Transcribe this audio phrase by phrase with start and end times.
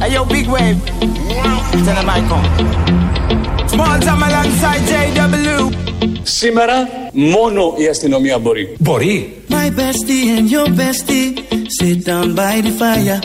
[0.00, 0.78] hey yo, big wave.
[1.84, 2.46] Tell them I come.
[3.68, 5.72] Small time alongside JW.
[6.22, 8.76] Σήμερα μόνο η αστυνομία μπορεί.
[8.78, 9.34] Μπορεί.
[9.48, 11.28] My bestie and your bestie
[11.78, 13.20] sit down by the fire.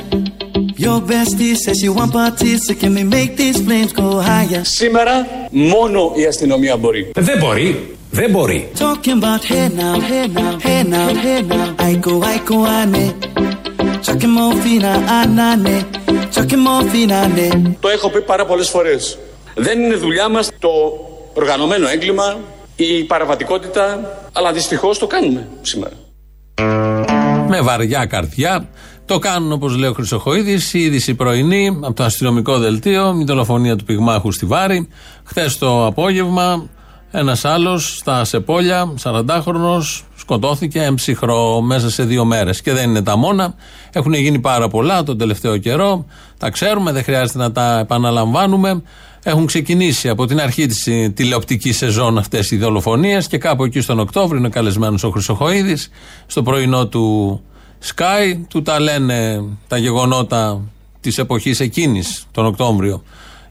[0.78, 4.62] Your bestie says you want parties, so can we make these flames go higher?
[4.64, 7.12] Σήμερα μόνο η αστυνομία μπορεί.
[7.16, 7.96] Δεν μπορεί.
[8.12, 8.70] Δεν μπορεί.
[8.78, 11.76] Talking about hey now, hey now, hey now, hey now.
[11.90, 13.14] I go, I go, ane.
[17.80, 19.18] Το έχω πει πάρα πολλές φορές.
[19.56, 20.70] Δεν είναι δουλειά μας το
[21.34, 22.38] οργανωμένο έγκλημα,
[22.76, 24.00] η παραβατικότητα,
[24.34, 25.94] αλλά δυστυχώς το κάνουμε σήμερα.
[27.48, 28.70] Με βαριά καρδιά.
[29.06, 30.74] Το κάνουν όπως λέει ο Χρυσοχοίδης.
[30.74, 33.18] Η είδηση πρωινή από το αστυνομικό δελτίο.
[33.22, 34.88] Η δολοφονία του πυγμάχου στη Βάρη.
[35.24, 36.70] Χθες το απόγευμα
[37.12, 39.82] ένας άλλος στα Σεπόλια, 40χρονο,
[40.16, 42.62] σκοτώθηκε εμψυχρό μέσα σε δύο μέρες.
[42.62, 43.56] Και δεν είναι τα μόνα.
[43.92, 46.06] Έχουν γίνει πάρα πολλά τον τελευταίο καιρό.
[46.38, 48.82] Τα ξέρουμε, δεν χρειάζεται να τα επαναλαμβάνουμε.
[49.24, 54.00] Έχουν ξεκινήσει από την αρχή της τηλεοπτική σεζόν αυτές οι δολοφονίες και κάπου εκεί στον
[54.00, 55.90] Οκτώβριο είναι καλεσμένος ο Χρυσοχοίδης
[56.26, 57.42] στο πρωινό του
[57.96, 58.40] Sky.
[58.50, 60.62] Του τα λένε τα γεγονότα
[61.02, 63.04] της εποχής εκείνης, τον Οκτώβριο,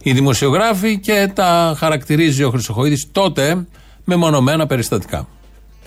[0.07, 3.67] οι δημοσιογράφοι και τα χαρακτηρίζει ο Χρυσοχοίδης τότε
[4.05, 5.29] με μονομένα περιστατικά.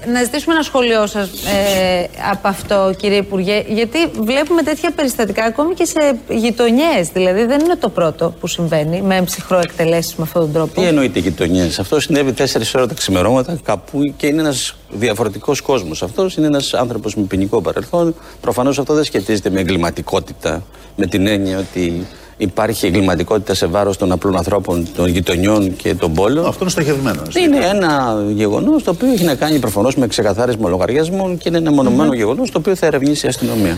[0.05, 5.73] Να ζητήσουμε ένα σχολείο σας ε, από αυτό, κύριε Υπουργέ, γιατί βλέπουμε τέτοια περιστατικά ακόμη
[5.73, 7.07] και σε γειτονιές.
[7.13, 10.81] Δηλαδή, δεν είναι το πρώτο που συμβαίνει με ψυχρό εκτελέσεις με αυτόν τον τρόπο.
[10.81, 12.43] Τι εννοείται γειτονιές; Αυτό συνέβη 4
[12.75, 16.03] ώρα τα ξημερώματα κάπου και είναι ένας διαφορετικός κόσμος.
[16.03, 18.15] Αυτός είναι ένας άνθρωπος με ποινικό παρελθόν.
[18.41, 20.63] Προφανώς αυτό δεν σχετίζεται με εγκληματικότητα,
[20.95, 22.07] με την έννοια ότι
[22.37, 26.45] υπάρχει εγκληματικότητα σε βάρος των απλών ανθρώπων, των γειτονιών και των πόλεων.
[26.45, 27.21] Αυτό είναι στοχευμένο.
[27.45, 31.71] Είναι ένα γεγονός το οποίο έχει να κάνει προφανώς με ξεκαθάρισμα λογαριασμών και είναι ένα
[31.71, 33.77] μονομένο γεγονός το οποίο θα ερευνήσει η αστυνομία.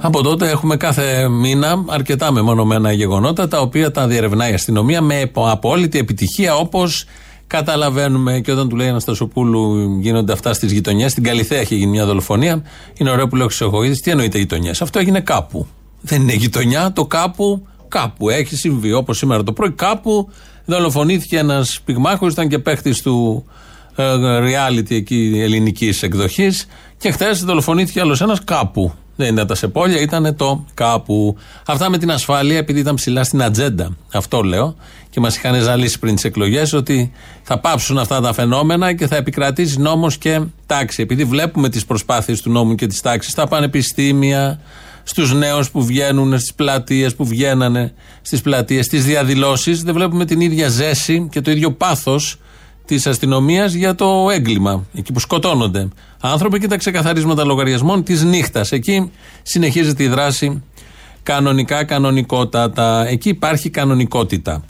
[0.00, 5.30] Από τότε έχουμε κάθε μήνα αρκετά μεμονωμένα γεγονότα τα οποία τα διερευνάει η αστυνομία με
[5.34, 7.04] απόλυτη επιτυχία όπως
[7.46, 11.10] καταλαβαίνουμε και όταν του λέει Αναστασοπούλου γίνονται αυτά στις γειτονιές.
[11.10, 12.62] Στην Καλιθέα έχει γίνει μια δολοφονία.
[12.96, 14.00] Είναι ωραίο που λέει ο Χρυσοχοίδης.
[14.00, 15.66] Τι εννοείται γειτονιές; Αυτό έγινε κάπου.
[16.00, 18.92] Δεν είναι γειτονιά, το κάπου, κάπου έχει συμβεί.
[18.92, 20.28] Όπως σήμερα το πρωί, κάπου
[20.64, 23.44] δολοφονήθηκε ένας πυγμάχος, ήταν και παίχτης του
[23.96, 24.04] ε,
[24.40, 26.66] reality εκεί ελληνικής εκδοχής.
[26.98, 28.92] Και χθες δολοφονήθηκε άλλος ένας κάπου.
[29.16, 31.36] Δεν ήταν τα σεπόλια, ήταν το κάπου.
[31.66, 33.96] Αυτά με την ασφάλεια, επειδή ήταν ψηλά στην ατζέντα.
[34.12, 34.76] Αυτό λέω.
[35.10, 39.16] Και μας είχαν ζαλίσει πριν τις εκλογές ότι θα πάψουν αυτά τα φαινόμενα και θα
[39.16, 41.02] επικρατήσει νόμος και τάξη.
[41.02, 44.60] Επειδή βλέπουμε τις προσπάθειες του νόμου και τη τάξη στα πανεπιστήμια,
[45.08, 47.92] στους νέους που βγαίνουν στις πλατείες, που βγαίνανε
[48.22, 52.38] στις πλατείες, στις διαδηλώσεις, δεν βλέπουμε την ίδια ζέση και το ίδιο πάθος
[52.84, 54.84] της αστυνομίας για το έγκλημα.
[54.94, 55.88] Εκεί που σκοτώνονται
[56.20, 58.72] άνθρωποι και τα ξεκαθαρίσματα λογαριασμών της νύχτας.
[58.72, 59.10] Εκεί
[59.42, 60.62] συνεχίζεται η δράση
[61.22, 63.06] κανονικά, κανονικότατα.
[63.06, 64.64] Εκεί υπάρχει κανονικότητα.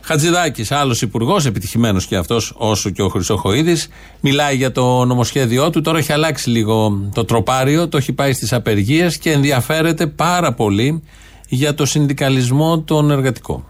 [0.00, 3.88] Χατζηδάκης, άλλος υπουργός, επιτυχημένος και αυτός, όσο και ο Χρυσοχοίδης,
[4.20, 5.80] μιλάει για το νομοσχέδιό του.
[5.80, 11.02] Τώρα έχει αλλάξει λίγο το τροπάριο, το έχει πάει στις απεργίες και ενδιαφέρεται πάρα πολύ
[11.48, 13.64] για το συνδικαλισμό των εργατικών.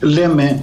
[0.00, 0.60] Λέμε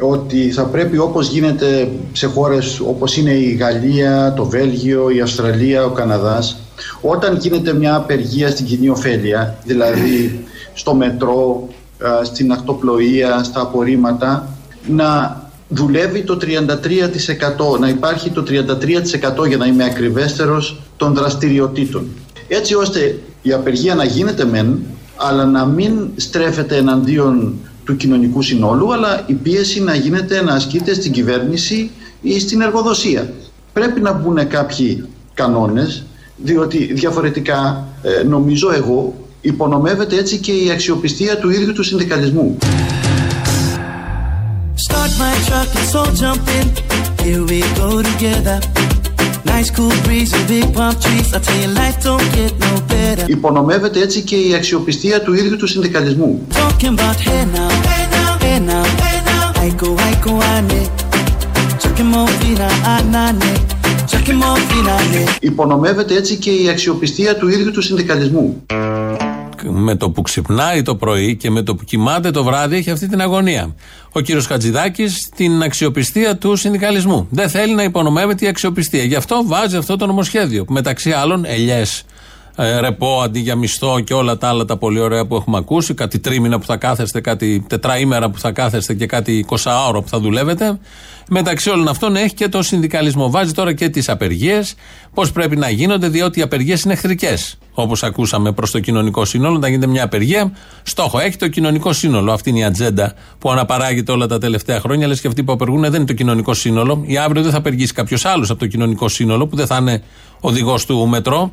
[0.00, 5.84] ότι θα πρέπει όπως γίνεται σε χώρες όπως είναι η Γαλλία, το Βέλγιο, η Αυστραλία,
[5.84, 6.56] ο Καναδάς
[7.00, 10.44] όταν γίνεται μια απεργία στην κοινή ωφέλεια, δηλαδή
[10.74, 11.68] στο μετρό,
[12.22, 14.48] στην ακτοπλοεία, στα απορρίμματα
[14.86, 18.44] να δουλεύει το 33%, να υπάρχει το
[19.42, 22.06] 33% για να είμαι ακριβέστερος των δραστηριοτήτων.
[22.48, 24.78] Έτσι ώστε η απεργία να γίνεται μεν,
[25.16, 30.94] αλλά να μην στρέφεται εναντίον του κοινωνικού συνόλου, αλλά η πίεση να γίνεται να ασκείται
[30.94, 31.90] στην κυβέρνηση
[32.22, 33.32] ή στην εργοδοσία.
[33.72, 36.04] Πρέπει να μπουν κάποιοι κανόνες,
[36.36, 42.58] διότι διαφορετικά ε, νομίζω εγώ υπονομεύεται έτσι και η αξιοπιστία του ίδιου του συνδικαλισμού.
[44.88, 46.66] Start my truck, let's all jump in.
[47.24, 48.58] Here we go together.
[49.52, 51.28] Nice cool breeze and big palm trees.
[51.36, 53.24] I tell you, life don't get no better.
[53.28, 56.46] Υπονομεύεται έτσι και η αξιοπιστία του ίδιου του συνδικαλισμού.
[56.52, 59.64] Talking about hey now, hey now, hey now, hey now.
[59.64, 60.90] I go, I go, I need.
[61.82, 63.62] Chucking more fina, I need.
[64.10, 65.36] Chucking more fina, I need.
[65.40, 68.62] Υπονομεύεται έτσι και η αξιοπιστία του ίδιου του συνδικαλισμού.
[69.64, 73.08] Με το που ξυπνάει το πρωί και με το που κοιμάται το βράδυ έχει αυτή
[73.08, 73.74] την αγωνία.
[74.12, 77.26] Ο κύριος Χατζηδάκης την αξιοπιστία του συνδικαλισμού.
[77.30, 79.04] Δεν θέλει να υπονομεύεται η αξιοπιστία.
[79.04, 80.64] Γι' αυτό βάζει αυτό το νομοσχέδιο.
[80.64, 82.04] Που μεταξύ άλλων ελιές
[82.56, 85.94] ε, ρεπό αντί για μισθό και όλα τα άλλα τα πολύ ωραία που έχουμε ακούσει.
[85.94, 89.56] Κάτι τρίμηνα που θα κάθεστε, κάτι τετραήμερα που θα κάθεστε και κάτι 20
[89.88, 90.78] ώρα που θα δουλεύετε.
[91.32, 93.30] Μεταξύ όλων αυτών έχει και το συνδικαλισμό.
[93.30, 94.74] Βάζει τώρα και τις απεργίες,
[95.14, 97.58] πώς πρέπει να γίνονται, διότι οι απεργίες είναι εχθρικές.
[97.74, 100.52] Όπως ακούσαμε προς το κοινωνικό σύνολο, να γίνεται μια απεργία,
[100.82, 102.32] στόχο έχει το κοινωνικό σύνολο.
[102.32, 105.06] Αυτή είναι η ατζέντα που αναπαράγεται όλα τα τελευταία χρόνια.
[105.06, 107.02] Λες και αυτοί που απεργούν δεν είναι το κοινωνικό σύνολο.
[107.06, 110.02] Ή αύριο δεν θα απεργήσει κάποιος άλλος από το κοινωνικό σύνολο, που δεν θα είναι
[110.40, 111.52] οδηγός του μετρό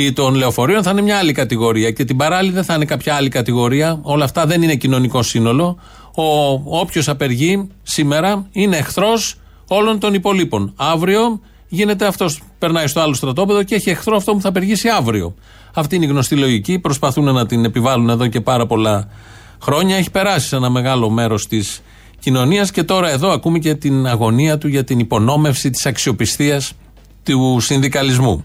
[0.00, 1.90] ή των λεωφορείων, θα είναι μια άλλη κατηγορία.
[1.90, 3.98] Και την παράλληλη δεν θα είναι κάποια άλλη κατηγορία.
[4.02, 5.78] Όλα αυτά δεν είναι κοινωνικό σύνολο.
[6.14, 9.34] Ο όποιος απεργεί σήμερα είναι εχθρός
[9.68, 10.72] όλων των υπολείπων.
[10.76, 15.34] Αύριο γίνεται αυτός, περνάει στο άλλο στρατόπεδο και έχει εχθρό αυτό που θα απεργήσει αύριο.
[15.74, 16.78] Αυτή είναι η γνωστή λογική.
[16.78, 19.08] Προσπαθούν να την επιβάλλουν εδώ και πάρα πολλά
[19.62, 19.96] χρόνια.
[19.96, 21.82] Έχει περάσει σε ένα μεγάλο μέρος της
[22.18, 26.72] κοινωνίας και τώρα εδώ ακούμε και την αγωνία του για την υπονόμευση της αξιοπιστίας
[27.22, 28.44] του συνδικαλισμού.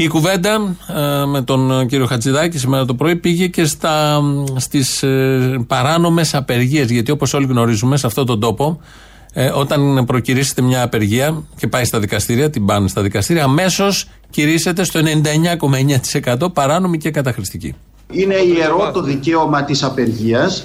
[0.00, 4.20] Η κουβέντα ε, με τον κύριο Χατζηδάκη σήμερα το πρωί πήγε και στα,
[4.56, 8.80] στις ε, παράνομες απεργίες γιατί όπως όλοι γνωρίζουμε σε αυτόν τον τόπο
[9.32, 14.84] ε, όταν προκυρήσετε μια απεργία και πάει στα δικαστήρια, την πάνε στα δικαστήρια αμέσως κηρύσσεται
[14.84, 15.00] στο
[16.42, 17.74] 99,9% παράνομη και καταχρηστική.
[18.12, 20.64] Είναι ιερό το δικαίωμα της απεργίας,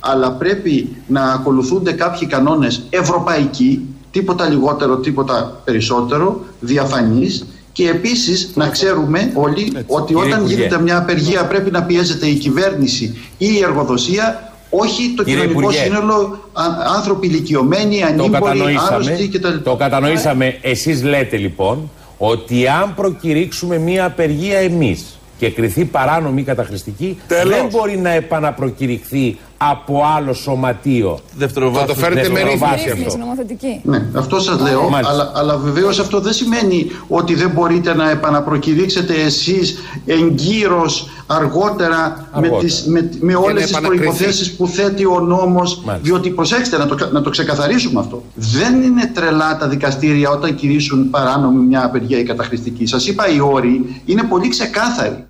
[0.00, 7.44] αλλά πρέπει να ακολουθούνται κάποιοι κανόνες ευρωπαϊκοί, τίποτα λιγότερο, τίποτα περισσότερο, διαφανείς
[7.76, 13.04] και επίσης να ξέρουμε όλοι ότι όταν γίνεται μια απεργία πρέπει να πιέζεται η κυβέρνηση
[13.38, 16.64] ή η εργοδοσία όχι το Κύριε κοινωνικό Υπουργέ, σύνολο, α-
[16.96, 18.88] άνθρωποι ηλικιωμένοι, Το ανήμποροι, κατανοήσαμε.
[18.94, 19.54] άρρωστοι κτλ.
[19.64, 20.58] Το κατανοήσαμε.
[20.60, 27.66] Εσείς λέτε λοιπόν ότι αν προκηρύξουμε μία απεργία εμείς και κριθεί παράνομη ή καταχρηστική, δεν
[27.70, 31.18] μπορεί να επαναπροκηρυχθεί από άλλο σωματείο.
[31.38, 33.18] Θα το φέρετε με ρύθμιση αυτό.
[33.18, 33.80] νομοθετική.
[33.82, 35.12] Ναι, αυτό σας λέω, Μάλιστα.
[35.12, 42.38] αλλά, αλλά βεβαίως αυτό δεν σημαίνει ότι δεν μπορείτε να επαναπροκηρύξετε εσείς εγκύρως αργότερα, με,
[42.38, 42.58] Αργότερα.
[42.62, 44.02] τις, με, με όλες να τις επανακριθεί.
[44.04, 45.98] προϋποθέσεις που θέτει ο νόμος Μάλιστα.
[46.08, 51.10] διότι προσέξτε να το, να το ξεκαθαρίσουμε αυτό δεν είναι τρελά τα δικαστήρια όταν κηρύσουν
[51.10, 55.26] παράνομη μια απεργία ή καταχρηστική σας είπα οι όροι είναι πολύ ξεκάθαροι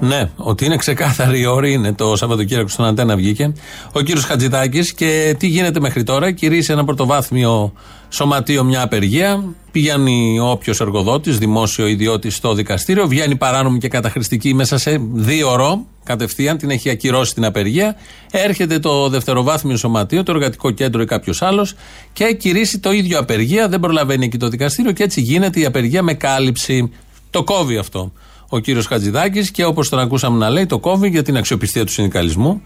[0.00, 3.52] Ναι, ότι είναι ξεκάθαρη η όρη είναι το Σαββατοκύριακο στον Αντένα βγήκε.
[3.92, 6.32] Ο κύριος Χατζητάκης και τι γίνεται μέχρι τώρα.
[6.32, 7.72] Κηρύσσει ένα πρωτοβάθμιο
[8.08, 9.44] σωματείο μια απεργία.
[9.70, 13.06] Πηγαίνει όποιος εργοδότης, δημόσιο ιδιώτης στο δικαστήριο.
[13.06, 15.84] Βγαίνει παράνομη και καταχρηστική μέσα σε δύο ώρο.
[16.04, 17.96] Κατευθείαν την έχει ακυρώσει την απεργία.
[18.30, 21.74] Έρχεται το δευτεροβάθμιο σωματείο, το εργατικό κέντρο ή κάποιος άλλος
[22.12, 23.68] και κηρύσσει το ίδιο απεργία.
[23.68, 26.90] Δεν προλαβαίνει εκεί το δικαστήριο και έτσι γίνεται η απεργία με κάλυψη.
[27.30, 28.12] Το κόβει αυτό
[28.52, 31.92] ο κύριος Χατζηδάκης και όπως τον ακούσαμε να λέει, το κόβει για την αξιοπιστία του
[31.92, 32.62] συνδικαλισμού.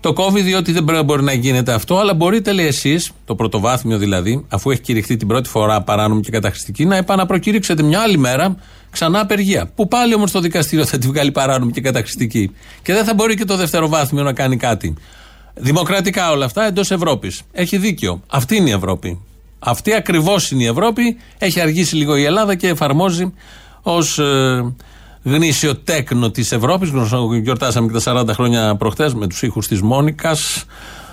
[0.00, 3.98] Το κόβει διότι δεν πρέπει- μπορεί να γίνεται αυτό, αλλά μπορείτε, λέει εσείς, το πρωτοβάθμιο
[3.98, 8.56] δηλαδή, αφού έχει κηρυχθεί την πρώτη φορά παράνομη και καταχρηστική, να επαναπροκηρύξετε μια άλλη μέρα
[8.90, 9.70] ξανά απεργία.
[9.74, 12.50] Που πάλι όμως το δικαστήριο θα τη βγάλει παράνομη και καταχρηστική.
[12.82, 14.94] Και δεν θα μπορεί και το δευτεροβάθμιο να κάνει κάτι.
[15.54, 17.42] Δημοκρατικά όλα αυτά εντός Ευρώπης.
[17.52, 18.22] Έχει δίκιο.
[18.26, 19.20] Αυτή είναι η Ευρώπη.
[19.58, 21.16] Αυτή ακριβώς είναι η Ευρώπη.
[21.38, 23.32] Έχει αργήσει λίγο η Ελλάδα και εφαρμόζει
[23.82, 24.74] ως ε,
[25.26, 26.90] γνήσιο τέκνο της Ευρώπης.
[27.42, 30.64] Γιορτάσαμε και τα 40 χρόνια προχτέ με τους ήχους της Μόνικας.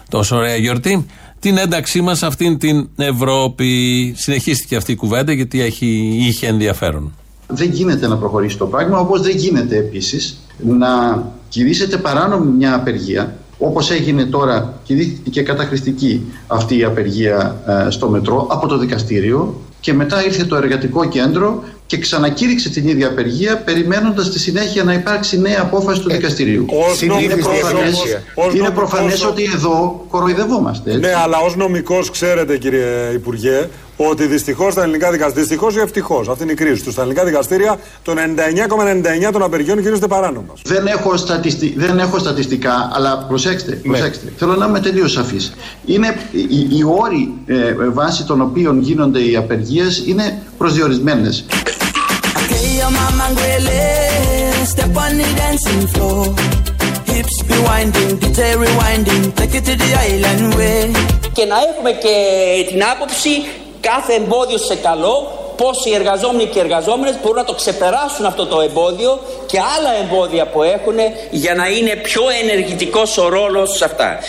[0.09, 1.05] Τόσο ωραία γιορτή.
[1.39, 4.13] Την ένταξή μας σε αυτήν την Ευρώπη.
[4.17, 7.13] Συνεχίστηκε αυτή η κουβέντα γιατί έχει, είχε ενδιαφέρον.
[7.47, 13.35] δεν γίνεται να προχωρήσει το πράγμα, όπως δεν γίνεται επίσης να κηρύσσεται παράνομη μια απεργία,
[13.57, 19.93] όπως έγινε τώρα, κηρύχθηκε καταχρηστική αυτή η απεργία ε, στο μετρό από το δικαστήριο και
[19.93, 21.63] μετά ήρθε το εργατικό κέντρο
[21.93, 26.65] και ξανακήρυξε την ίδια απεργία περιμένοντας στη συνέχεια να υπάρξει νέα απόφαση του δικαστηρίου.
[26.89, 30.89] ως είναι νομικός προφανές, όμως, ως είναι νομικός προφανές όμως- ότι εδώ κοροϊδευόμαστε.
[30.89, 31.01] έτσι.
[31.01, 36.29] Ναι, αλλά ως νομικός ξέρετε, κύριε Υπουργέ, ότι δυστυχώς στα ελληνικά δικαστήρια, δυστυχώς ή ευτυχώς,
[36.29, 40.53] αυτή είναι η κρίση τους, στα ελληνικά δικαστήρια το 99,99 των απεργιών γίνονται παράνομα.
[40.63, 41.73] Δεν έχω, στατιστι...
[41.77, 44.33] δεν έχω στατιστικά, αλλά προσέξτε, προσέξτε.
[44.37, 45.53] Θέλω να είμαι τελείως σαφής.
[45.85, 51.45] Είναι οι, οι όροι ε, βάσει των οποίων γίνονται οι απεργίες είναι προσδιορισμένες.
[52.83, 56.25] Okay, your mama Gwele, step on the dancing floor.
[57.05, 60.91] Hips be winding, DJ rewinding, take it to the island way.
[61.33, 62.15] και να έχουμε και
[62.67, 63.29] την άποψη
[63.79, 68.45] κάθε εμπόδιο σε καλό πώς οι εργαζόμενοι και οι εργαζόμενες μπορούν να το ξεπεράσουν αυτό
[68.45, 70.95] το εμπόδιο και άλλα εμπόδια που έχουν
[71.31, 74.19] για να είναι πιο ενεργητικός ο ρόλος σε αυτά.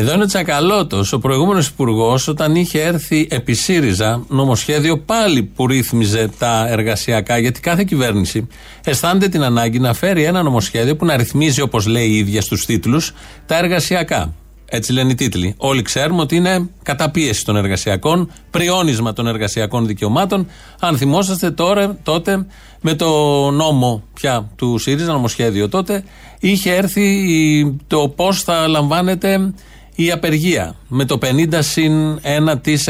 [0.00, 5.66] Εδώ είναι ο Τσακαλώτος, ο προηγούμενος υπουργός, όταν είχε έρθει επί ΣΥΡΙΖΑ νομοσχέδιο πάλι που
[5.66, 8.46] ρύθμιζε τα εργασιακά, γιατί κάθε κυβέρνηση
[8.84, 12.66] αισθάνεται την ανάγκη να φέρει ένα νομοσχέδιο που να ρυθμίζει, όπως λέει η ίδια στους
[12.66, 13.12] τίτλους,
[13.46, 14.34] τα εργασιακά.
[14.70, 15.54] Έτσι λένε οι τίτλοι.
[15.56, 20.46] Όλοι ξέρουμε ότι είναι καταπίεση των εργασιακών, πριόνισμα των εργασιακών δικαιωμάτων.
[20.80, 22.46] Αν θυμόσαστε τώρα, τότε
[22.80, 23.10] με το
[23.50, 26.04] νόμο πια του ΣΥΡΙΖΑ, νομοσχέδιο τότε,
[26.40, 29.52] είχε έρθει το πώς θα λαμβάνεται
[30.00, 30.74] η απεργία.
[30.88, 32.20] Με το 50 συν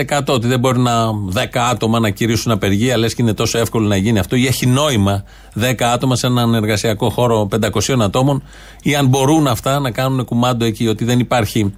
[0.08, 0.26] 1%.
[0.26, 0.92] Ότι δεν μπορεί να
[1.34, 4.66] 10 άτομα να κηρύσουν απεργία, λες και είναι τόσο εύκολο να γίνει αυτό, ή έχει
[4.66, 5.24] νόημα
[5.60, 8.42] 10 άτομα σε έναν εργασιακό χώρο 500 ατόμων,
[8.82, 11.74] ή αν μπορούν αυτά να κάνουν κουμάντο εκεί, ότι δεν υπάρχει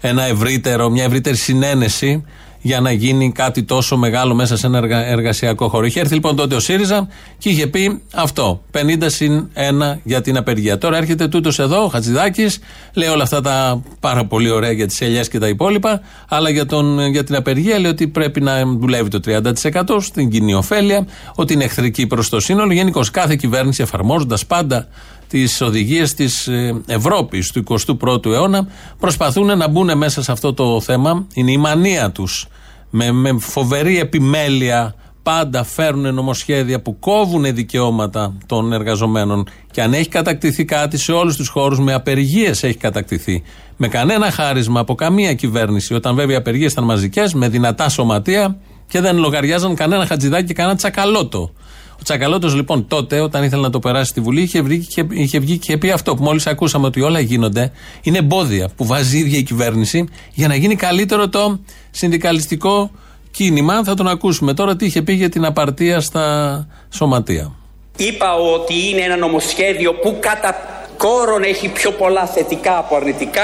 [0.00, 2.24] ένα ευρύτερο, μια ευρύτερη συνένεση
[2.60, 5.86] για να γίνει κάτι τόσο μεγάλο μέσα σε ένα εργασιακό χώρο.
[5.86, 8.62] Είχε έρθει λοιπόν τότε ο ΣΥΡΙΖΑ και είχε πει αυτό.
[8.72, 9.48] 50 συν
[9.92, 10.78] 1 για την απεργία.
[10.78, 12.58] Τώρα έρχεται τούτος εδώ, ο Χατζηδάκης,
[12.94, 16.66] λέει όλα αυτά τα πάρα πολύ ωραία για τις ελιές και τα υπόλοιπα, αλλά για,
[16.66, 21.52] τον, για την απεργία λέει ότι πρέπει να δουλεύει το 30% στην κοινή ωφέλεια, ότι
[21.52, 22.72] είναι εχθρική προς το σύνολο.
[22.72, 24.86] Γενικώς κάθε κυβέρνηση εφαρμόζοντας πάντα
[25.30, 28.66] τις οδηγίες της ε, Ευρώπης του 21ου αιώνα
[28.98, 31.26] προσπαθούν να μπουν μέσα σε αυτό το θέμα.
[31.34, 32.46] Είναι η μανία τους.
[32.90, 39.48] Με, με φοβερή επιμέλεια πάντα φέρνουν νομοσχέδια που κόβουν δικαιώματα των εργαζομένων.
[39.70, 43.42] Και αν έχει κατακτηθεί κάτι σε όλους τους χώρους, με απεργίες έχει κατακτηθεί.
[43.76, 45.94] Με κανένα χάρισμα από καμία κυβέρνηση.
[45.94, 48.56] Όταν βέβαια οι απεργίες ήταν μαζικές, με δυνατά σωματεία
[48.86, 51.52] και δεν λογαριάζαν κανένα χατζηδάκι και κανένα τσακαλώτο.
[52.00, 55.38] Ο Τσακαλώτος λοιπόν τότε, όταν ήθελε να το περάσει στη Βουλή, είχε, βγει και, είχε
[55.38, 57.72] βγει και πει αυτό που μόλις ακούσαμε ότι όλα γίνονται.
[58.02, 62.90] Είναι εμπόδια που βάζει η ίδια η κυβέρνηση για να γίνει καλύτερο το συνδικαλιστικό
[63.30, 63.84] κίνημα.
[63.84, 67.52] Θα τον ακούσουμε τώρα τι είχε πει για την απαρτία στα σωματεία.
[67.96, 70.54] Είπα ότι είναι ένα νομοσχέδιο που κατά
[70.96, 73.42] κόρον έχει πιο πολλά θετικά από αρνητικά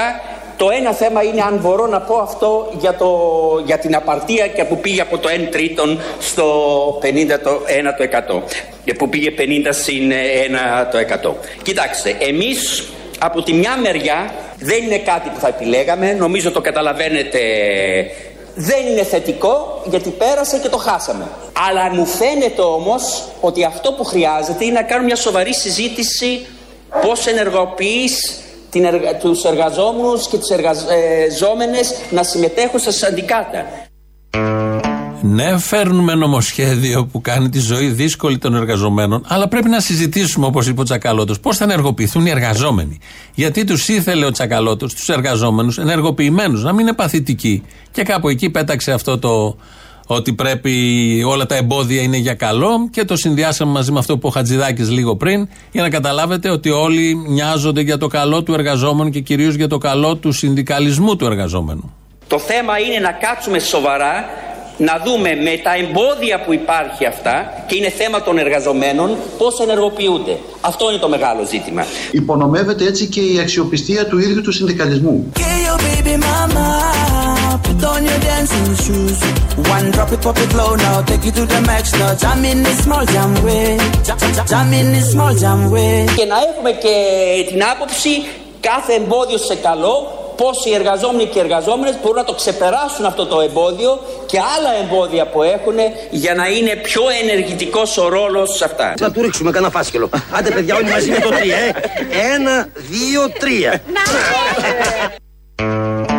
[0.57, 3.09] το ένα θέμα είναι αν μπορώ να πω αυτό για, το,
[3.65, 7.07] για την απαρτία και που πήγε από το 1 τρίτον στο 50
[7.43, 7.61] το
[8.37, 8.41] 1
[8.83, 10.13] και που πήγε 50 συν 1
[10.91, 11.33] το 100.
[11.61, 12.87] Κοιτάξτε, εμείς
[13.19, 17.39] από τη μια μεριά δεν είναι κάτι που θα επιλέγαμε, νομίζω το καταλαβαίνετε
[18.59, 21.27] δεν είναι θετικό γιατί πέρασε και το χάσαμε.
[21.69, 26.45] Αλλά μου φαίνεται όμως ότι αυτό που χρειάζεται είναι να κάνουμε μια σοβαρή συζήτηση
[27.01, 29.15] πώς ενεργοποιείς την εργα...
[29.15, 33.65] τους εργαζόμενους και τις εργαζόμενες να συμμετέχουν στα συνδικάτα.
[35.21, 40.67] Ναι, φέρνουμε νομοσχέδιο που κάνει τη ζωή δύσκολη των εργαζομένων, αλλά πρέπει να συζητήσουμε, όπως
[40.67, 42.99] είπε ο Τσακαλώτος, πώς θα ενεργοποιηθούν οι εργαζόμενοι.
[43.33, 47.63] Γιατί τους ήθελε ο Τσακαλώτος, τους εργαζόμενους, ενεργοποιημένους, να μην είναι παθητικοί.
[47.91, 49.57] Και κάπου εκεί πέταξε αυτό το
[50.07, 50.73] ότι πρέπει
[51.27, 54.89] όλα τα εμπόδια είναι για καλό και το συνδυάσαμε μαζί με αυτό που ο Χατζηδάκης
[54.89, 59.55] λίγο πριν για να καταλάβετε ότι όλοι νοιάζονται για το καλό του εργαζόμενου και κυρίως
[59.55, 61.93] για το καλό του συνδικαλισμού του εργαζόμενου.
[62.27, 64.25] Το θέμα είναι να κάτσουμε σοβαρά
[64.77, 70.37] να δούμε με τα εμπόδια που υπάρχει αυτά και είναι θέμα των εργαζομένων πώς ενεργοποιούνται.
[70.61, 71.85] Αυτό είναι το μεγάλο ζήτημα.
[72.11, 75.31] Υπονομεύεται έτσι και η αξιοπιστία του ίδιου του συνδικαλισμού.
[77.63, 79.19] Put on your dancing shoes.
[79.75, 80.97] One drop it, pop it low now.
[81.09, 82.11] Take you to the max now.
[82.21, 83.77] Jam in this small jam way.
[84.51, 86.05] Jam in this small jam way.
[86.15, 86.95] Και να έχουμε και
[87.49, 88.09] την άποψη
[88.59, 89.95] κάθε εμπόδιο σε καλό
[90.37, 94.71] πώς οι εργαζόμενοι και οι εργαζόμενες μπορούν να το ξεπεράσουν αυτό το εμπόδιο και άλλα
[94.83, 95.75] εμπόδια που έχουν
[96.09, 98.93] για να είναι πιο ενεργητικός ο ρόλος σε αυτά.
[98.99, 100.09] Να του ρίξουμε κανένα φάσκελο.
[100.31, 101.71] Άντε παιδιά όλοι μαζί με το τρία, ε.
[102.35, 103.81] Ένα, δύο, τρία.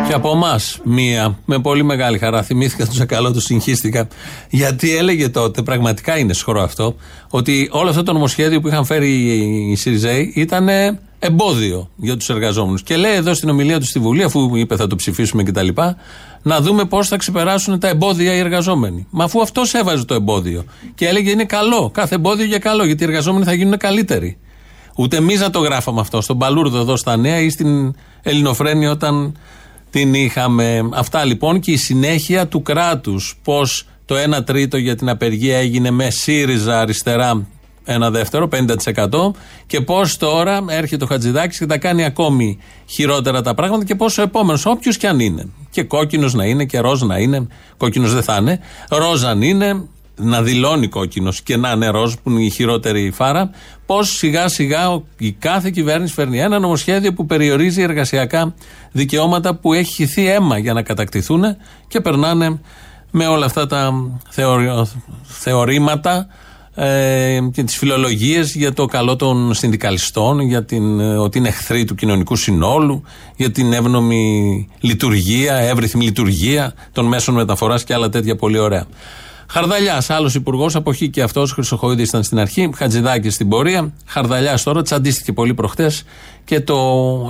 [0.09, 4.07] Και από εμάς μία, με πολύ μεγάλη χαρά, θυμήθηκα το Σακαλό, του συγχύστηκα.
[4.49, 6.95] Γιατί έλεγε τότε, πραγματικά είναι σχρό αυτό,
[7.29, 9.09] ότι όλο αυτό το νομοσχέδιο που είχαν φέρει
[9.71, 10.67] οι Σιριζέοι ήταν
[11.19, 12.83] εμπόδιο για τους εργαζόμενους.
[12.83, 15.67] Και λέει εδώ στην ομιλία του στη Βουλή, αφού είπε θα το ψηφίσουμε κτλ.,
[16.41, 19.07] να δούμε πώς θα ξεπεράσουν τα εμπόδια οι εργαζόμενοι.
[19.09, 20.63] Μα αφού αυτός έβαζε το εμπόδιο.
[20.95, 24.37] Και έλεγε είναι καλό, κάθε εμπόδιο για καλό, γιατί οι εργαζόμενοι θα γίνουν καλύτεροι.
[24.95, 29.33] Ούτε εμείς να το γράφαμε αυτό στον Παλούρδο εδώ στα Νέα ή στην Ελληνοφρένη όταν
[29.89, 30.89] την είχαμε.
[30.93, 33.39] Αυτά λοιπόν και η συνέχεια του κράτους.
[33.43, 37.47] Πώς το 1 τρίτο για την απεργία έγινε με ΣΥΡΙΖΑ αριστερά
[37.91, 39.31] ένα δεύτερο, 50%
[39.67, 44.17] και πώς τώρα έρχεται ο Χατζηδάκης και τα κάνει ακόμη χειρότερα τα πράγματα και πώς
[44.17, 45.49] ο επόμενος, όποιος και αν είναι.
[45.69, 49.87] Και κόκκινος να είναι και ροζ να είναι, κόκκινος δεν θα είναι, ροζ αν είναι,
[50.19, 53.49] να δηλώνει κόκκινος και να είναι ροζ που είναι η χειρότερη φάρα,
[53.85, 58.53] πώς σιγά σιγά η κάθε κυβέρνηση φέρνει ένα νομοσχέδιο που περιορίζει εργασιακά
[58.91, 61.43] δικαιώματα που έχει χυθεί αίμα για να κατακτηθούν
[61.87, 62.59] και περνάνε
[63.11, 63.93] με όλα αυτά τα
[65.23, 66.27] θεωρήματα
[66.81, 71.83] ε, και τις φιλολογίες για το καλό των συνδικαλιστών, για την, ε, ότι είναι εχθροί
[71.83, 73.03] του κοινωνικού συνόλου,
[73.35, 78.85] για την εύνομη λειτουργία, εύρυθμη λειτουργία των μέσων μεταφοράς και άλλα τέτοια πολύ ωραία.
[79.51, 83.93] Χαρδαλιάς, άλλος υπουργός, από εκεί και αυτός, Χρυσοχοίδης ήταν στην αρχή, Χατζηδάκης στην πορεία.
[84.05, 86.03] Χαρδαλιάς τώρα, τσαντίστηκε πολύ προχτές
[86.45, 86.77] και το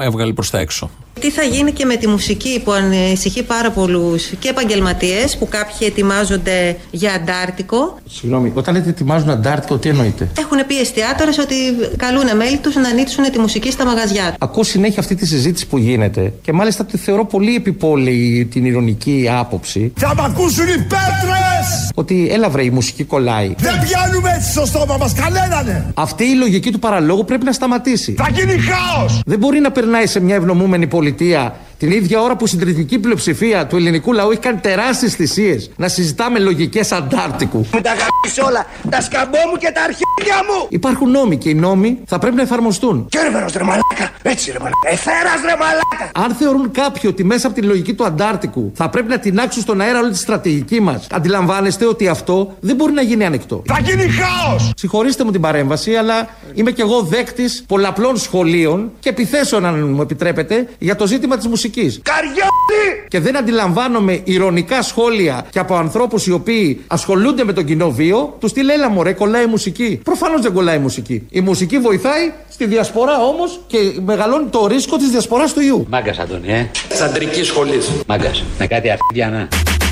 [0.01, 0.89] έβγαλε προς τα έξω.
[1.19, 5.87] Τι θα γίνει και με τη μουσική που ανησυχεί πάρα πολλούς και επαγγελματίες που κάποιοι
[5.91, 11.55] ετοιμάζονται για Αντάρτικο; Συγγνώμη, όταν λέτε ετοιμάζουν Αντάρτικο, τι εννοείτε; Έχουν πει εστιατόρε ότι
[11.97, 14.35] καλούν μέλη τους να ανοίξουν τη μουσική στα μαγαζιά.
[14.39, 19.27] Ακούω συνέχεια αυτή τη συζήτηση που γίνεται και μάλιστα τη θεωρώ πολύ επιπόλαιη την ηρωνική
[19.31, 19.93] άποψη.
[19.95, 21.91] Θα μ' ακούσουν οι πέτρες!
[21.95, 23.53] Ότι έλα βρε η μουσική κολλάει.
[23.57, 25.91] Δεν πιάνουμε έτσι στο στόμα μας κανέναν!
[25.93, 28.13] Αυτή η λογική του παραλόγου πρέπει να σταματήσει.
[28.17, 29.08] Θα γίνει χάος!
[29.25, 33.67] Δεν μπορεί να περνάει σε μια ευνομούμενη πολιτεία την ίδια ώρα που η συντριπτική πλειοψηφία
[33.67, 37.65] του ελληνικού λαού έχει κάνει τεράστιες θυσίες να συζητάμε λογικές Αντάρτικου.
[37.73, 40.67] Με τα γαμπής όλα, τα σκαμπό μου και τα αρχίδια μου!
[40.69, 43.05] Υπάρχουν νόμοι και οι νόμοι θα πρέπει να εφαρμοστούν.
[43.09, 46.11] Και ρε μέρος ρε μαλάκα, έτσι ρε μαλάκα, εφέρας ρε μαλάκα!
[46.13, 49.81] Αν θεωρούν κάποιοι ότι μέσα από τη λογική του Αντάρτικου θα πρέπει να τεινάξουν στον
[49.81, 53.63] αέρα όλη τη στρατηγική μας, αντιλαμβάνεστε ότι αυτό δεν μπορεί να γίνει ανεκτό.
[53.65, 54.71] Θα γίνει χάος!
[54.75, 60.01] Συγχωρήστε μου την παρέμβαση, αλλά είμαι κι εγώ δέκτης πολλαπλών σχολείων και επιθέσεων, αν μου
[60.01, 61.67] επιτρέπετε, για το ζήτημα της μουσικής.
[62.03, 63.05] Καριόλι!
[63.07, 68.35] Και δεν αντιλαμβάνομαι ηρωνικά σχόλια και από ανθρώπους οι οποίοι ασχολούνται με τον κοινό βίο,
[68.39, 69.99] τους τι έλα μωρέ, κολλάει η μουσική.
[70.03, 71.27] Προφανώς δεν κολλάει η μουσική.
[71.29, 75.85] Η μουσική βοηθάει στη διασπορά όμως και μεγαλώνει το ρίσκο της διασποράς του ιού.
[75.89, 76.69] Μάγκας, Αντώνη, ε.
[76.89, 77.89] Τσαντρική σχολής.
[78.07, 78.43] Μάγκας.
[78.59, 79.47] Με κάτι αρχίδια, να.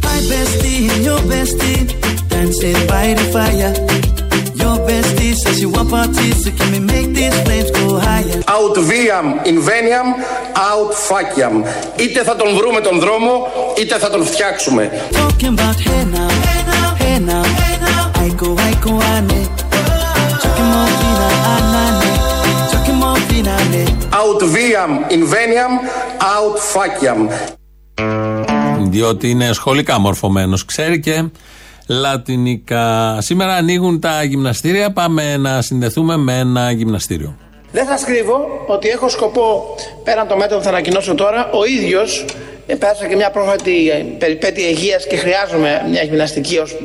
[0.08, 1.84] My bestie and your bestie
[2.32, 4.17] dancing by the fire.
[4.68, 8.40] Your bestie says she want parties, so can we make these flames go higher?
[8.56, 10.08] Out viam inveniam,
[10.70, 11.56] out faciam.
[12.00, 13.48] Είτε θα τον βρούμε τον δρόμο,
[13.80, 14.92] είτε θα τον φτιάξουμε.
[15.12, 18.24] Talking about hey now, hey now, hey now, hey now.
[18.26, 19.42] I go, I go, ane.
[20.42, 22.12] Chucking more fina, anane.
[22.72, 23.84] Chucking more fina, ane.
[24.22, 25.74] Out viam inveniam,
[26.36, 27.20] out faciam.
[28.90, 30.58] Διότι είναι σχολικά μορφωμένο.
[30.66, 31.24] Ξέρει και
[31.88, 33.18] λατινικά.
[33.22, 34.92] Σήμερα ανοίγουν τα γυμναστήρια.
[34.92, 37.38] Πάμε να συνδεθούμε με ένα γυμναστήριο.
[37.72, 42.26] Δεν θα κρύβω ότι έχω σκοπό πέραν το μέτρο που θα ανακοινώσω τώρα, ο ίδιος
[42.76, 46.76] πέρασα και μια πρόφατη ε, περιπέτεια υγείας και χρειάζομαι μια γυμναστική ως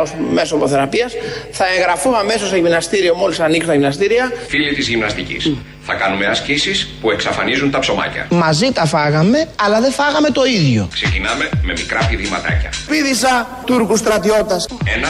[0.00, 1.12] ως μέσο αποθεραπείας.
[1.50, 4.32] Θα εγγραφώ αμέσως στο γυμναστήριο μόλις ανοίξω τα γυμναστήρια.
[4.48, 5.52] Φίλοι της γυμναστικής.
[5.86, 8.26] Θα κάνουμε ασκήσεις που εξαφανίζουν τα ψωμάκια.
[8.30, 10.88] Μαζί τα φάγαμε, αλλά δεν φάγαμε το ίδιο.
[10.92, 12.70] Ξεκινάμε με μικρά πηδηματάκια.
[12.88, 14.56] Πήδησα Τούρκους στρατιώτα.
[14.84, 15.08] Ένα,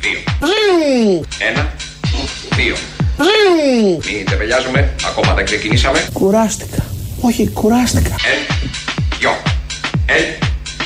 [0.00, 0.18] δύο.
[1.38, 1.72] Ένα,
[2.56, 2.76] δύο.
[4.12, 6.06] Μην τεπελιάζουμε, ακόμα δεν ξεκινήσαμε.
[6.12, 6.84] Κουράστηκα.
[7.20, 8.08] Όχι, κουράστηκα.
[8.10, 8.56] Εν,
[9.18, 9.30] δυο.
[10.06, 10.24] Εν,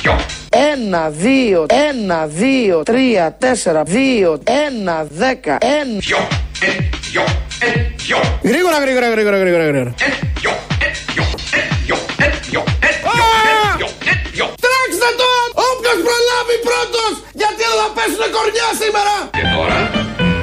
[0.01, 0.15] δυο.
[0.55, 5.99] Ένα, δύο, ένα, δύο, τρία, τέσσερα, δύο, ένα, δέκα, ένα.
[5.99, 6.27] Δυο.
[6.67, 7.23] Εν, δυο.
[7.59, 8.19] Εν, δυο.
[8.43, 9.93] Γρήγορα, γρήγορα, γρήγορα, γρήγορα, γρήγορα.
[10.07, 10.53] Εν, δυο.
[10.85, 11.25] Εν, δυο.
[11.59, 11.97] Εν, δυο.
[12.25, 12.63] Εν, δυο.
[12.87, 13.23] Εν, δυο.
[13.49, 13.87] Εν, δυο.
[14.11, 14.45] Εν, δυο.
[14.65, 15.47] Τρέξτε τον!
[15.69, 17.13] Όποιος προλάβει πρώτος!
[17.41, 19.15] Γιατί δεν θα πέσουνε κορνιά σήμερα!
[19.37, 19.77] Και τώρα,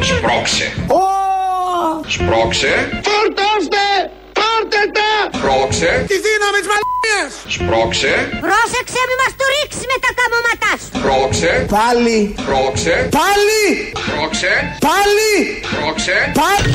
[0.09, 0.67] σπρώξε.
[2.15, 2.73] Σπρώξε.
[3.09, 3.85] Φορτώστε!
[4.79, 5.39] Πάρτε τα!
[5.39, 5.91] Σπρώξε.
[6.11, 7.33] Τη δύναμη της μαλακίας!
[7.55, 8.13] Σπρώξε.
[8.47, 10.91] Πρόσεξε μη μας του ρίξεις με τα καμώματά σου.
[10.99, 11.53] Σπρώξε.
[11.77, 12.19] Πάλι!
[12.43, 12.95] Σπρώξε.
[13.19, 13.65] Πάλι!
[14.03, 14.53] Σπρώξε.
[14.89, 15.33] Πάλι!
[15.71, 16.17] Σπρώξε.
[16.41, 16.71] Πάλι!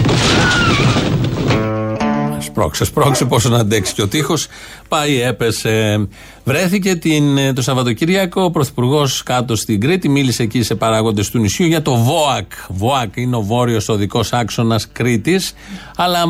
[2.44, 4.48] Σπρώξε, σπρώξε, πόσο να αντέξει και ο τείχος.
[4.88, 6.08] Πάει, έπεσε.
[6.44, 11.66] Βρέθηκε την, το Σαββατοκύριακο ο Πρωθυπουργός κάτω στην Κρήτη, μίλησε εκεί σε παράγοντες του νησιού
[11.66, 12.52] για το ΒΟΑΚ.
[12.68, 15.54] ΒΟΑΚ είναι ο βόρειος οδικός άξονας Κρήτης,
[15.96, 16.24] αλλά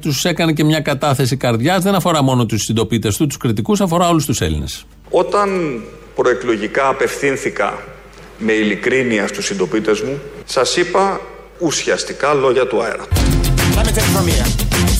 [0.00, 1.82] τους έκανε και μια κατάθεση καρδιάς.
[1.82, 4.84] Δεν αφορά μόνο τους συντοπίτες του, τους κριτικούς, αφορά όλους τους Έλληνες.
[5.10, 5.80] Όταν
[6.14, 7.78] προεκλογικά απευθύνθηκα
[8.38, 11.20] με ειλικρίνεια στους συντοπίτες μου, σας είπα
[11.58, 13.04] ουσιαστικά λόγια του αέρα.
[13.76, 14.48] Let me take it from here.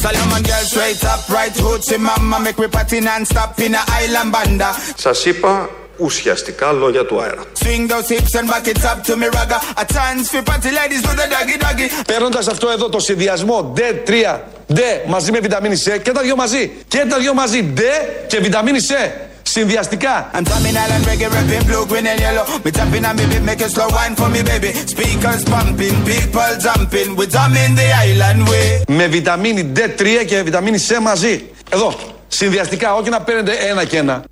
[0.02, 4.70] Solomon girl straight up, right hoochie mama, make me party non-stop in a island banda.
[4.96, 7.42] Σας είπα ουσιαστικά λόγια του αέρα.
[7.64, 9.58] Swing those hips and back it up to me ragga.
[9.82, 12.04] A chance for party ladies do the doggy doggy.
[12.06, 14.38] Παίρνοντας αυτό εδώ το συνδυασμό D3,
[14.74, 16.70] D μαζί με βιταμίνη C και τα δυο μαζί.
[16.88, 17.80] Και τα δυο μαζί, D
[18.26, 19.10] και βιταμίνη C.
[19.54, 20.30] Συνδυαστικά.
[20.34, 22.44] I'm drumming island reggae, rapping blue, green and yellow.
[22.64, 24.70] We tapping on me beat, make a slow wine for me, baby.
[24.94, 27.10] Speakers pumping, people jumping.
[27.18, 28.82] We drumming the island way.
[28.88, 31.44] Με βιταμίνη D3 και βιταμίνη C μαζί.
[31.70, 31.94] Εδώ.
[32.28, 34.24] Συνδυαστικά, όχι να παίρνετε ένα και ένα.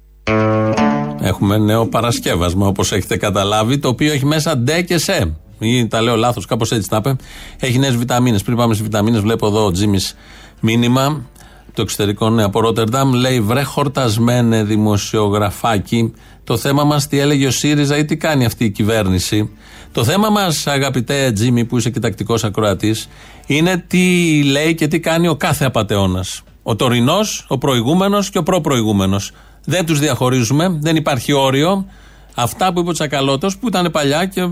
[1.22, 5.32] Έχουμε νέο παρασκεύασμα, όπως έχετε καταλάβει, το οποίο έχει μέσα ντε και σε.
[5.58, 7.16] Ή τα λέω λάθος, κάπως έτσι τα είπε.
[7.60, 8.42] Έχει νέες βιταμίνες.
[8.42, 10.14] Πριν πάμε στις βιταμίνες, βλέπω εδώ ο Τζίμις
[10.60, 11.24] μήνυμα.
[11.80, 16.12] Το εξωτερικό ναι, από Ρότερνταμ λέει βρε χορτασμένε δημοσιογραφάκι.
[16.44, 19.50] Το θέμα μας τι έλεγε ο ΣΥΡΙΖΑ ή τι κάνει αυτή η κυβέρνηση.
[19.92, 23.08] Το θέμα μας, αγαπητέ Τζίμι, που είσαι και τακτικός ακροατής,
[23.46, 26.42] είναι τι λέει και τι κάνει ο κάθε απαταιώνας.
[26.62, 29.32] Ο τωρινός, ο προηγούμενος και ο προπροηγούμενος.
[29.64, 31.86] Δεν τους διαχωρίζουμε, δεν υπάρχει όριο.
[32.34, 34.48] Αυτά που είπε ο Τσακαλώτος, που ήταν παλιά και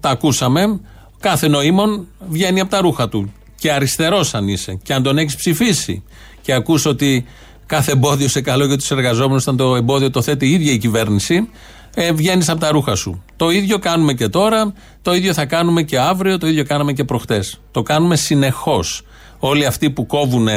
[0.00, 0.80] τα ακούσαμε,
[1.20, 3.32] κάθε νοήμων βγαίνει από τα ρούχα του.
[3.60, 6.02] Και αριστερός αν είσαι, και αν τον έχεις ψηφίσει,
[6.48, 7.24] και ακούς ότι
[7.66, 10.78] κάθε εμπόδιο σε καλό για τους εργαζόμενους, όταν το εμπόδιο το θέτει η ίδια η
[10.78, 11.48] κυβέρνηση,
[11.94, 13.24] ε, βγαίνεις από τα ρούχα σου.
[13.36, 17.04] Το ίδιο κάνουμε και τώρα, το ίδιο θα κάνουμε και αύριο, το ίδιο κάναμε και
[17.04, 17.60] προχτές.
[17.70, 19.02] Το κάνουμε συνεχώς.
[19.38, 20.48] Όλοι αυτοί που κόβουν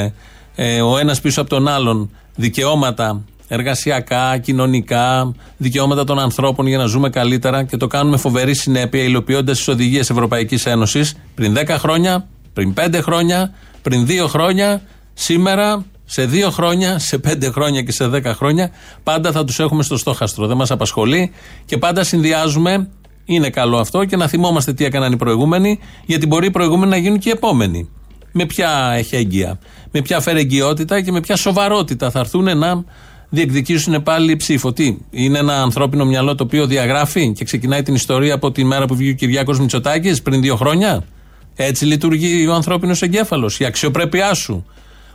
[0.55, 6.85] ε, ο ένας πίσω από τον άλλον δικαιώματα εργασιακά, κοινωνικά, δικαιώματα των ανθρώπων για να
[6.85, 12.27] ζούμε καλύτερα και το κάνουμε φοβερή συνέπεια υλοποιώντας τις οδηγίες Ευρωπαϊκής Ένωσης πριν 10 χρόνια,
[12.53, 14.81] πριν 5 χρόνια, πριν 2 χρόνια,
[15.21, 18.71] σήμερα, σε 2 χρόνια, σε 5 χρόνια και σε 10 χρόνια.
[19.03, 20.47] Πάντα θα τους έχουμε στο στόχαστρο.
[20.47, 21.31] Δεν μας απασχολεί
[21.65, 22.89] και πάντα συνδυάζουμε.
[23.25, 26.97] Είναι καλό αυτό και να θυμόμαστε τι έκαναν οι προηγούμενοι, γιατί μπορεί οι προηγούμενοι να
[26.97, 27.89] γίνουν και οι επόμενοι.
[28.31, 29.59] Με ποια εχέγγυα,
[29.91, 32.83] με ποια φερεγγιότητα και με ποια σοβαρότητα θα έρθουν να
[33.29, 34.73] διεκδικήσουν πάλι ψήφο.
[34.73, 38.85] Τι, είναι ένα ανθρώπινο μυαλό το οποίο διαγράφει και ξεκινάει την ιστορία από τη μέρα
[38.85, 41.03] που βγήκε ο Κυριάκος Μητσοτάκης πριν δύο χρόνια.
[41.55, 44.65] Έτσι λειτουργεί ο ανθρώπινος εγκέφαλος, η αξιοπρέπειά σου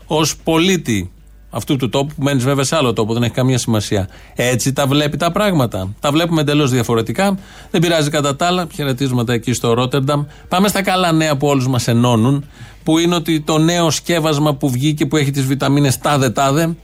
[0.06, 1.10] ως πολίτη
[1.50, 4.08] αυτού του τόπου, που μένεις βέβαια σε άλλο τόπο, δεν έχει καμία σημασία.
[4.34, 5.94] Έτσι τα βλέπει τα πράγματα.
[6.00, 7.38] Τα βλέπουμε εντελώς διαφορετικά.
[7.70, 8.66] Δεν πειράζει κατά τα άλλα.
[8.74, 10.24] Χαιρετίσματα εκεί στο Ρότερνταμ.
[10.48, 12.44] Πάμε στα καλά νέα που όλους μας ενώνουν,
[12.84, 16.76] που είναι ότι το νέο σκεύασμα που βγήκε που έχει τις βιταμίνες τάδε-τάδε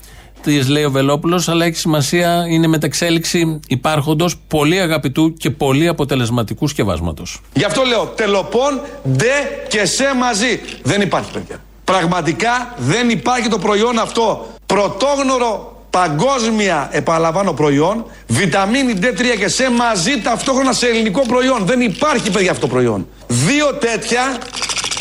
[0.42, 6.68] τη λέει ο Βελόπουλος, αλλά έχει σημασία, είναι μεταξέλιξη υπάρχοντος πολύ αγαπητού και πολύ αποτελεσματικού
[6.68, 7.40] σκευάσματος.
[7.54, 10.60] Γι' αυτό λέω τελοπών, ντε και σε μαζί.
[10.82, 11.60] Δεν υπάρχει, παιδιά.
[11.98, 14.46] Πραγματικά δεν υπάρχει το προϊόν αυτό.
[14.66, 18.04] Πρωτόγνωρο παγκόσμια, επαναλαμβάνω, προϊόν.
[18.26, 21.64] Βιταμίνη D3 και σε μαζί ταυτόχρονα σε ελληνικό προϊόν.
[21.64, 23.06] Δεν υπάρχει, παιδιά, αυτό το προϊόν.
[23.26, 24.38] Δύο τέτοια,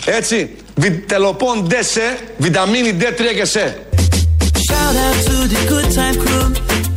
[0.06, 3.78] έτσι, βι, τελοπών D σε, βιταμίνη D3 και σε.
[4.70, 6.46] Shout out to the good time crew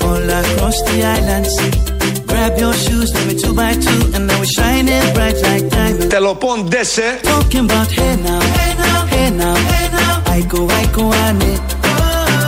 [0.07, 1.95] all across the island sea.
[2.31, 6.07] Grab your shoes, let me two by two, and now we're shining bright like diamonds.
[6.09, 7.21] Τελοπών Ντέσε.
[7.23, 8.94] Talking about hey now, hey now,
[9.25, 10.37] hey now, hey now.
[10.37, 11.53] I go, I go, ane.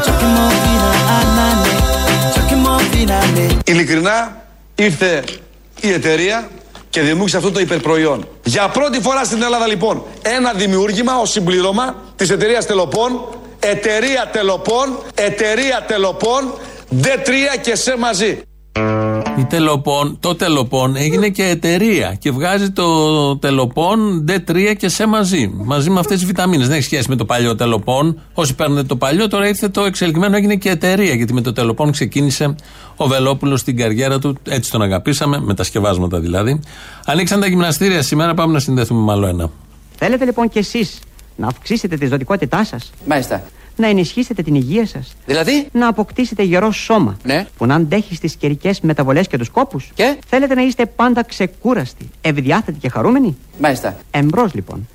[0.05, 1.73] Chucking more fina, anane.
[2.35, 3.61] Chucking more fina, ane.
[3.65, 5.25] Ειλικρινά ήρθε
[5.81, 6.49] η εταιρεία
[6.91, 8.29] και δημιούργησε αυτό το υπερπροϊόν.
[8.45, 13.29] Για πρώτη φορά στην Ελλάδα λοιπόν ένα δημιούργημα ως συμπλήρωμα της εταιρείας Τελοπών
[13.61, 16.55] εταιρεία τελοπών, εταιρεία τελοπών,
[17.03, 18.41] D3 και σε μαζί.
[19.39, 25.53] Η τελοπών, το τελοπών έγινε και εταιρεία και βγάζει το τελοπών D3 και σε μαζί.
[25.55, 26.67] Μαζί με αυτές τις βιταμίνες.
[26.67, 28.21] Δεν έχει σχέση με το παλιό τελοπών.
[28.35, 31.15] Όσοι παίρνουν το παλιό, τώρα ήρθε το εξελιγμένο, έγινε και εταιρεία.
[31.15, 32.55] Γιατί με το τελοπών ξεκίνησε
[32.97, 34.37] ο Βελόπουλος στην καριέρα του.
[34.49, 36.61] Έτσι τον αγαπήσαμε, με τα σκευάσματα δηλαδή.
[37.05, 39.51] Ανοίξαν τα γυμναστήρια σήμερα, πάμε να συνδεθούμε με άλλο ένα.
[39.97, 40.99] Θέλετε λοιπόν κι εσείς
[41.37, 43.43] να αυξήσετε τη ζωτικότητά σας; Μάλιστα.
[43.77, 45.15] Να ενισχύσετε την υγεία σας.
[45.27, 47.17] Δηλαδή; Να αποκτήσετε γερό σώμα.
[47.23, 47.47] Ναι.
[47.57, 49.91] Που να αντέχει στις καιρικές μεταβολές και τους κόπους.
[49.95, 53.97] Και; Θέλετε να είστε πάντα ξεκούραστοι, ευδιάθετοι και χαρούμενοι; Μάλιστα.
[54.11, 54.89] Εμπρός λοιπόν.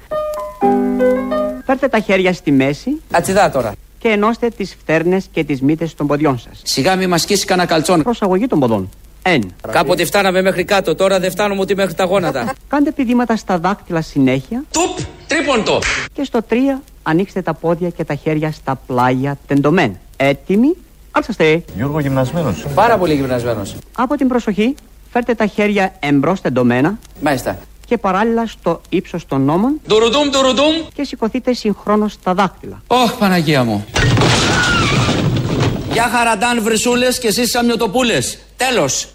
[1.65, 3.02] Φέρτε τα χέρια στη μέση.
[3.12, 3.74] Ατσιδά τώρα.
[4.00, 6.62] Και ενώστε τις φτέρνες και τις μύτες των ποδιών σας.
[6.63, 8.02] Σιγά μη μας σκίσει κανένα καλτσόν.
[8.04, 8.89] Προσαγωγή των ποδών.
[9.21, 9.53] Εν.
[9.71, 12.53] Κάποτε φτάναμε μέχρι κάτω, τώρα δεν φτάνουμε ούτε μέχρι τα γόνατα.
[12.67, 14.63] Κάντε πηδήματα στα δάκτυλα συνέχεια.
[14.71, 14.97] Τουπ!
[15.27, 15.79] Τρίποντο!
[16.13, 16.53] Και στο 3
[17.03, 19.93] ανοίξτε τα πόδια και τα χέρια στα πλάγια τεντωμένα.
[20.17, 20.75] Έτοιμοι;
[21.12, 21.63] Άλσαστε.
[21.75, 22.65] Γιώργο γυμνασμένος.
[22.75, 23.75] Πάρα πολύ γυμνασμένος.
[23.95, 24.75] Από την προσοχή,
[25.12, 26.97] φέρτε τα χέρια εμπρός τεντωμένα.
[27.21, 27.57] Μάλιστα.
[27.86, 29.79] Και παράλληλα στο ύψος των νόμων.
[29.88, 30.73] Ντουρουδούμ, ντουρουδούμ.
[30.93, 32.81] Και σηκωθείτε συγχρόνως στα δάκτυλα.
[32.88, 33.86] Ωχ, Παναγία μου.
[35.91, 38.38] Γεια χαραντάν βρυσούλες και εσείς σαμιωτοπούλες.
[38.58, 39.08] Τέλος.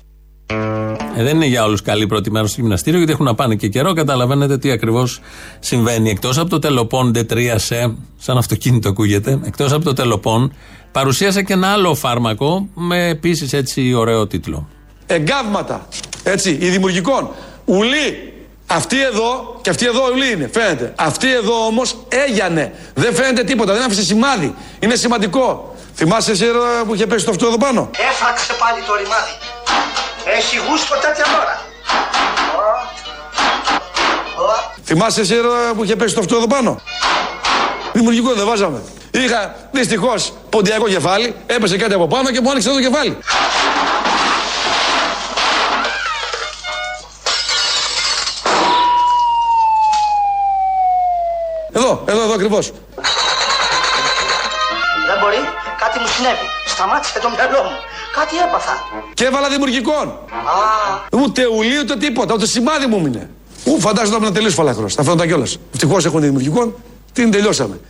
[1.17, 3.69] Ε, δεν είναι για όλους καλή πρώτη μέρα στο γυμναστήριο, γιατί έχουν να πάνε και
[3.69, 3.93] καιρό.
[3.93, 5.21] Καταλαβαίνετε τι ακριβώς
[5.59, 6.11] συμβαίνει.
[6.11, 10.53] Εκτός από το τελοπών D3 σε, σαν αυτοκίνητο ακούγεται, εκτός από το τελοπών,
[10.93, 14.69] παρουσίασα και ένα άλλο φάρμακο με επίσης έτσι ωραίο τίτλο.
[15.07, 15.89] Εγκάβματα,
[16.23, 17.31] έτσι, η δημιουργικών.
[17.65, 18.33] Ουλή,
[18.67, 20.93] αυτή εδώ και αυτή εδώ ουλή είναι, φαίνεται.
[20.97, 22.73] Αυτή εδώ όμως έγιανε.
[22.95, 24.55] Δεν φαίνεται τίποτα, δεν άφησε σημάδι.
[24.81, 25.76] Είναι σημαντικό.
[25.99, 29.31] Θυμάσαι εσύ ρε, που είχε πέσει το αυτό εδώ πάνω; Έφαξε πάλι το ρημάδι.
[30.37, 31.61] Έχει γούστο τέτοια ώρα.
[34.85, 36.81] Θυμάσαι εσύ ρε, που είχε πέσει το αυτό εδώ πάνω;
[37.93, 38.83] Δημιουργικό δεν βάζαμε.
[39.11, 43.19] Είχα δυστυχώς ποντιακό κεφάλι, έπεσε κάτι από πάνω και μου άνοιξε το κεφάλι.
[51.73, 52.73] Εδώ, εδώ, εδώ ακριβώς.
[55.79, 56.47] Δεν μπορεί, κάτι μου συνέβη.
[56.67, 57.79] Σταμάτησε το μυαλό μου.
[58.19, 58.75] Κάτι έπαθα.
[59.15, 60.07] Και έβαλα δημιουργικών.
[60.09, 63.31] Α, Ούτε ουλί ούτε τίποτα, ούτε σημάδι μου μείνε.
[63.65, 64.89] Ου, φαντάζομαι να τελείωσε φαλάκρο.
[64.89, 65.59] Θα φαίνονταν κιόλας.
[65.73, 66.75] Ευτυχώς έχουν δημιουργικών,
[67.13, 67.81] την τελειώσαμε.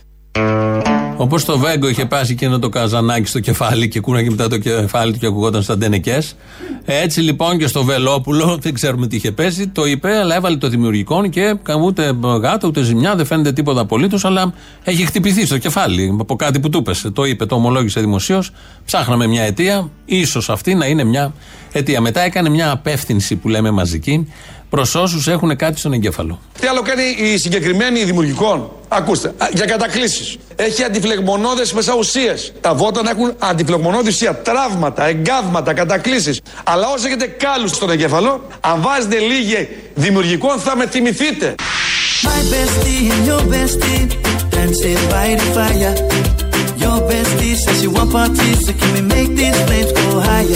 [1.19, 4.57] Όπως το Βέγκο είχε πάσει και ένα το καζανάκι στο κεφάλι και κούναγε μετά το
[4.57, 6.17] κεφάλι του και ακουγόταν στα ντενεκέ.
[6.85, 10.69] Έτσι λοιπόν και στο Βελόπουλο, δεν ξέρουμε τι είχε πέσει, το είπε, αλλά έβαλε το
[10.69, 14.53] δημιουργικό και ούτε γάτο ούτε ζημιά, δεν φαίνεται τίποτα απολύτως, αλλά
[14.83, 17.09] έχει χτυπηθεί στο κεφάλι από κάτι που του έπεσε.
[17.09, 18.51] Το είπε, το ομολόγησε δημοσίως.
[18.85, 21.33] Ψάχναμε μια αιτία, ίσως αυτή να είναι μια
[21.71, 22.01] αιτία.
[22.01, 24.27] Μετά έκανε μια απεύθυνση που λέμε μαζική
[24.69, 26.39] προς όσους έχουν κάτι στον εγκέφαλο.
[26.59, 30.37] Τι άλλο κάνει η συγκεκριμένη δημιουργικών; Ακούστε, α, για κατακλήσεις.
[30.55, 32.53] Έχει αντιφλεγμονώδες μέσα ουσίες.
[32.61, 34.35] Τα βότανα έχουν αντιφλεγμονώδη ουσία.
[34.35, 36.41] Τραύματα, εγκάβματα, κατακλήσεις.
[36.63, 41.55] Αλλά όσο έχετε κάλους στον εγκέφαλο, αν βάζετε λίγη δημιουργικών θα με θυμηθείτε.
[42.23, 44.05] My bestie and your bestie
[44.53, 46.36] dancing by the fire.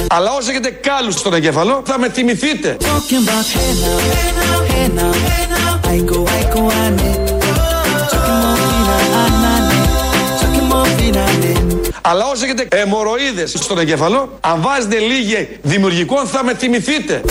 [0.07, 2.77] Αλλά όσο έχετε κάλους στον εγκέφαλο, θα με θυμηθείτε.
[2.79, 5.91] Talking about hey now, hey now, hey now.
[5.93, 7.11] I go, I go, ane.
[8.11, 9.79] Chucking more fina, anane.
[10.39, 11.53] Chucking more fina, ane.
[12.01, 17.21] Αλλά όσο έχετε αιμορροίδε στον εγκέφαλο, αν βάζετε λίγη δημιουργικών θα με θυμηθείτε.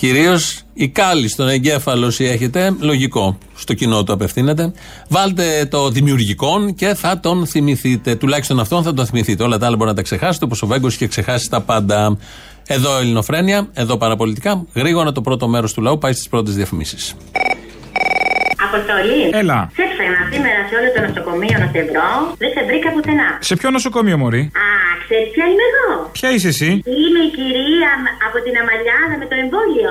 [0.00, 3.38] Κυρίως η κάλλη στον εγκέφαλο, όσοι έχετε, λογικό.
[3.54, 4.72] Στο κοινό το απευθύνεται.
[5.08, 8.14] Βάλτε το δημιουργικό και θα τον θυμηθείτε.
[8.14, 9.42] Τουλάχιστον αυτόν θα τον θυμηθείτε.
[9.42, 12.18] Όλα τα άλλα μπορεί να τα ξεχάσετε, όπως ο Βέγκος είχε ξεχάσει τα πάντα.
[12.66, 14.66] Εδώ Ελληνοφρένια, εδώ παραπολιτικά.
[14.74, 17.14] Γρήγορα το πρώτο μέρος του λαού πάει στις πρώτες διαφημίσεις.
[18.70, 19.20] Αποστολή.
[19.42, 19.58] Έλα.
[19.76, 22.08] Σε έψαχνα σήμερα σε όλο το νοσοκομείο να σε βρω.
[22.42, 23.28] Δεν σε βρήκα πουθενά.
[23.50, 24.68] Σε ποιο νοσοκομείο, Μωρή; Α,
[25.04, 26.70] ξέρεις ποια είμαι εγώ; Ποια είσαι εσύ;
[27.02, 29.90] Είμαι η κυρία μ- από την Αμαλιάδα με το εμβόλιο.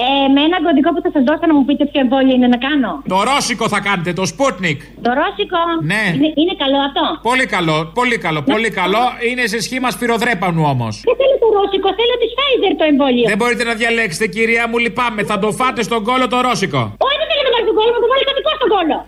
[0.00, 2.58] Ε, με ένα κωδικό που θα σας δώσω να μου πείτε ποιο εμβόλιο είναι να
[2.66, 2.90] κάνω.
[3.14, 4.78] Το ρώσικο θα κάνετε, το Sputnik.
[5.06, 5.60] Το ρώσικο;
[5.92, 6.02] Ναι.
[6.16, 9.02] Είναι, είναι καλό αυτό; Πολύ καλό, πολύ καλό, πολύ καλό.
[9.28, 10.92] Είναι σε σχήμα σφυροδρέπανου όμως.
[11.08, 13.26] Δεν θέλω το ρώσικο, θέλω τη Pfizer το εμβόλιο.
[13.32, 15.20] Δεν μπορείτε να διαλέξετε, κυρία μου, λυπάμαι.
[15.30, 16.80] Θα το φάτε στον κόλο το ρώσικο.
[17.06, 18.98] Όχι, δεν θέλω να βάλω τον κόλλο, μου το βάλει κατοικό στον κόλλο.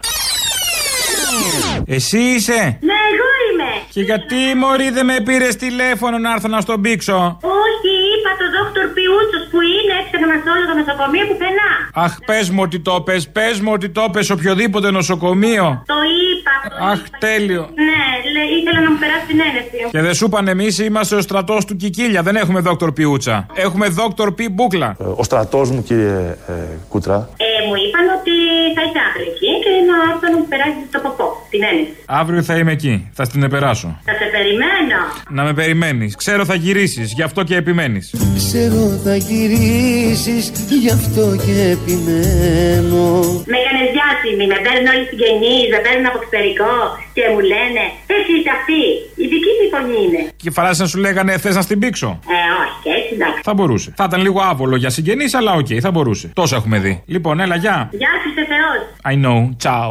[1.96, 3.70] Εσύ είσαι; Ναι, εγώ είμαι.
[3.94, 7.18] Και γιατί, Μωρή, δεν με πήρες τηλέφωνο να έρθω να στον πήξω;
[7.66, 11.70] Όχι, είπα το δόκτωρ Πιούτσος που είναι, έψαχνα σε όλο το νοσοκομείο πουθενά.
[12.04, 15.66] Αχ, πες μου ότι το πες, πες μου ότι το πες οποιοδήποτε νοσοκομείο.
[15.92, 16.54] Το είπα.
[16.78, 17.18] το Αχ, είπα.
[17.26, 17.62] τέλειο.
[17.88, 18.02] Ναι,
[18.34, 19.76] λέ- ήθελα να μου περάσει την ένεση.
[19.94, 22.22] Και δεν σου είπαν εμείς είμαστε ο στρατός του Κικίλια.
[22.22, 23.46] Δεν έχουμε δόκτωρ Πιούτσα.
[23.54, 24.96] Έχουμε δόκτωρ Πι Μπούκλα.
[25.20, 26.16] Ο στρατός μου, κύριε
[26.48, 26.52] ε,
[26.88, 27.18] Κούτρα.
[27.36, 28.34] Ε, μου είπαν ότι
[28.76, 29.53] θα είσαι αύριο εκεί και
[29.88, 31.92] να έρθω να μου περάσει το ποπό, την ένεση.
[32.20, 32.94] Αύριο θα είμαι εκεί.
[33.18, 33.88] Θα στην επεράσω.
[34.08, 34.98] Θα σε περιμένω.
[35.36, 36.16] Να με περιμένεις.
[36.22, 38.04] Ξέρω θα γυρίσεις, γι' αυτό και επιμένεις.
[38.40, 40.44] Ξέρω θα γυρίσεις,
[40.82, 43.04] γι' αυτό και επιμένω.
[43.52, 46.72] Με έκανες διάσημη, με παίρνουν όλοι οι συγγενείς, με παίρνουν από εξωτερικό
[47.16, 47.82] και μου λένε
[48.14, 48.82] Εσύ είσαι αυτή.
[49.24, 50.22] Η δική μου φωνή είναι.
[50.42, 53.40] Και φράση να σου λέγανε θες να στην πήξω; Ε, όχι, έτσι εντάξει.
[53.48, 53.88] Θα μπορούσε.
[54.00, 56.26] Θα ήταν λίγο άβολο για συγγενείς, αλλά οκ, θα μπορούσε.
[56.40, 56.94] Τόσο έχουμε δει.
[57.14, 57.76] Λοιπόν, έλα, γεια.
[58.02, 58.80] Γεια σου, είσαι Θεός.
[59.12, 59.38] I know.
[59.64, 59.90] Ciao.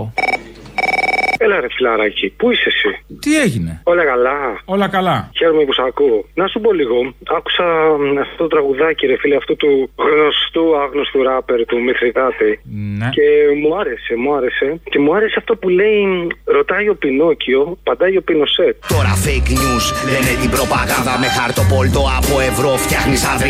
[1.43, 2.91] Έλα ρε φιλαράκι, πού είσαι εσύ;
[3.23, 4.39] Τι έγινε; Όλα καλά.
[4.65, 5.17] Όλα καλά.
[5.38, 6.19] Χαίρομαι που σ' ακούω.
[6.34, 6.97] Να σου πω λίγο.
[7.38, 7.65] Άκουσα
[7.99, 9.71] μ, αυτό το τραγουδάκι, ρε φίλε, αυτού του
[10.06, 12.51] γνωστού άγνωστου ράπερ του Μηθριδάτη.
[12.99, 13.10] Ναι.
[13.15, 13.25] Και
[13.62, 14.67] μου άρεσε, μου άρεσε.
[14.91, 16.01] Και μου άρεσε αυτό που λέει,
[16.58, 18.75] ρωτάει ο Πινόκιο, παντάει ο Πινοσέτ.
[18.93, 22.71] Τώρα fake news λένε την προπαγάνδα με χαρτοπόλτο από ευρώ.
[22.86, 23.43] Φτιάχνει σαν 30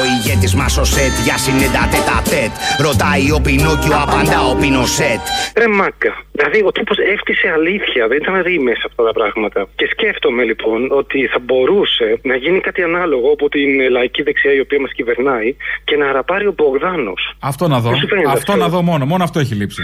[0.00, 2.52] ο ηγέτης μας ο σετ για συνεντάτε τα τέτ.
[2.86, 5.22] Ρωτάει ο Πινόκιο, απαντά ο Πινοσέτ.
[5.60, 6.12] Ρε μάκα.
[6.36, 6.92] Δηλαδή ο τύπο
[7.36, 9.68] έφτιασε αλήθεια, δεν ήταν ρήμες αυτά τα πράγματα.
[9.76, 14.60] Και σκέφτομαι λοιπόν ότι θα μπορούσε να γίνει κάτι ανάλογο από την λαϊκή δεξιά η
[14.60, 17.36] οποία μας κυβερνάει και να ραπάρει ο Μπογδάνος.
[17.40, 17.90] Αυτό να δω.
[17.90, 19.04] Δεν σου φαίνεται Αυτό αυτό; να δω μόνο.
[19.04, 19.82] Μόνο αυτό έχει λείψει.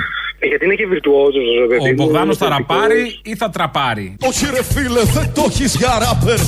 [0.49, 1.81] Γιατί είναι και βιρτουόζος, ρε παιδί.
[1.81, 5.73] Ο μου, Μπογδάνος θα είναι ραπάρει ή θα τραπάρει; Όχι ρε φίλε δεν το έχεις
[5.81, 6.39] για ράπερ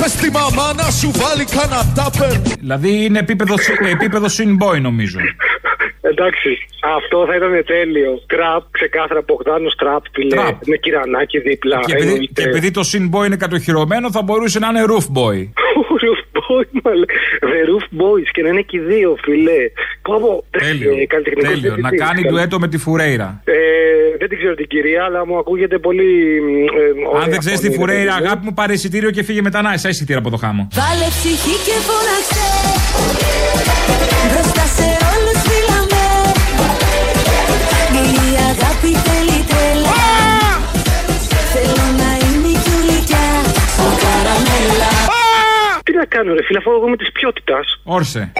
[0.00, 3.54] Πες τη μαμά να σου βάλει κανένα τάπερ Δηλαδή είναι επίπεδο,
[3.96, 4.26] επίπεδο
[4.62, 5.18] boy νομίζω.
[6.14, 6.50] Εντάξει,
[6.96, 8.12] αυτό θα ήταν τέλειο.
[8.26, 10.34] Τραπ, ξεκάθαρα Μπογδάνο τραπ, φίλε.
[10.36, 10.56] Τραπ.
[10.66, 11.78] Με κυρανάκι δίπλα.
[11.86, 12.42] Και επειδή, εννοείται.
[12.42, 15.38] και επειδή το boy είναι κατοχυρωμένο, θα μπορούσε να είναι roof boy.
[16.04, 17.04] Roof boy, μαλε.
[17.50, 19.62] The Roof Boys και να είναι και οι δύο, φιλέ.
[20.02, 20.44] Πω, πω.
[20.50, 20.90] Τέλειο.
[21.00, 21.70] Ε, καλλιτεχνικός Τέλειο.
[21.70, 22.06] Να διευθυντής.
[22.06, 23.42] κάνει ντουέτο με τη Φουρέιρα.
[23.44, 23.54] Ε,
[24.18, 26.10] δεν την ξέρω την κυρία, αλλά μου ακούγεται πολύ.
[26.78, 28.26] Ε, ωραία Αν δεν ξέρεις τη φωνή, ρε Φουρέιρα, παιδί μου.
[28.26, 30.68] αγάπη μου, πάρε εισιτήριο και φύγε μετά να είσαι εισιτήριο από το χάμο.
[30.72, 32.42] Βάλε ψυχή και φώναξε
[46.04, 47.80] να κάνω, ρε φίλε, αφού εγώ είμαι της ποιότητας.
[47.84, 48.32] Όρσε.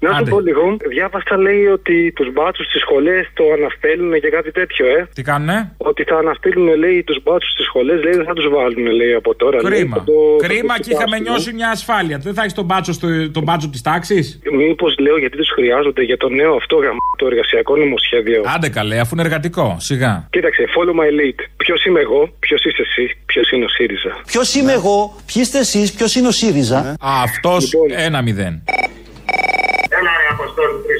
[0.00, 0.30] Να σου Άντε.
[0.30, 5.08] πω λίγο, διάβασα λέει ότι τους μπάτσους στις σχολές το αναστέλνουν και κάτι τέτοιο, ε.
[5.14, 8.86] Τι κάνουνε; Ότι θα αναστείλουν, λέει, τους μπάτσους στις σχολές, λέει, δεν θα τους βάλουν,
[9.00, 9.56] λέει, από τώρα.
[9.62, 9.96] λέει, Κρίμα.
[9.96, 12.16] θα το- θα Κρίμα το και είχαμε κοιτάξουν, νιώσει μια ασφάλεια.
[12.18, 16.02] Δεν θα έχεις τον μπάτσο, στο, τον μπάτσο της τάξης; Μήπως λέω γιατί τους χρειάζονται
[16.02, 18.42] για το νέο αυτό γαμ, το εργασιακό νομοσχέδιο.
[18.54, 19.76] Άντε καλέ, αφού είναι εργατικό.
[19.78, 20.26] Σιγά.
[20.30, 21.38] Κοίταξε, follow my lead.
[21.56, 24.20] Ποιος είμαι εγώ, ποιος είσαι εσύ, ποιος είναι ο ΣΥΡΙΖΑ.
[24.26, 28.62] Ποιος είμαι εγώ, ποιοι είστε εσείς, ποιος είναι ο ΣΥΡΙΖΑ; Αυτός ένα μηδέν.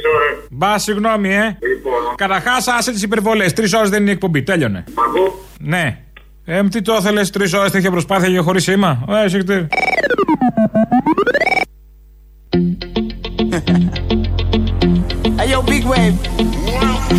[0.07, 0.47] Έλα ρε Αποστόλη, τρεις ώρες.
[0.51, 1.57] Μπα, συγγνώμη, ε.
[1.69, 2.15] Λοιπόν.
[2.17, 3.53] Καταρχάς, άσε τις υπερβολές.
[3.53, 4.43] Τρεις ώρες δεν είναι η εκπομπή.
[4.43, 4.85] Τέλειωνε.
[4.95, 5.33] Παγού.
[5.59, 5.99] Ναι.
[6.45, 9.05] Ε, τι το ήθελε, τρεις ώρες τέτοια προσπάθεια για χωρίς σήμα.
[9.25, 9.63] Ε, συγχτήρ.
[15.39, 16.17] Hey yo, big wave.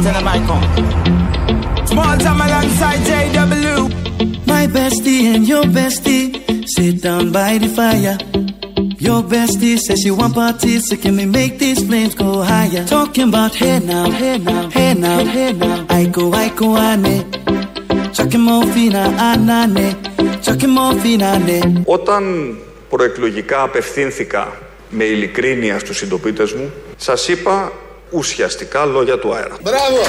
[0.04, 0.66] Tell them I come.
[1.92, 3.76] Small time alongside JW.
[4.52, 6.26] My bestie and your bestie
[6.74, 8.18] sit down by the fire.
[9.08, 12.84] Your bestie says she want parties, so can we make these flames go higher?
[12.86, 15.86] Talking about hey now, hey now, hey now, hey now.
[16.00, 17.16] I go, I go, ane.
[18.16, 19.88] Chucking more fina, anane.
[20.46, 21.84] Chucking more fina, ane.
[21.86, 22.56] Όταν
[22.90, 24.58] προεκλογικά απευθύνθηκα
[24.90, 27.72] με ειλικρίνεια στους συντοπίτες μου, σας είπα
[28.10, 29.58] ουσιαστικά λόγια του αέρα.
[29.62, 30.00] Μπράβο.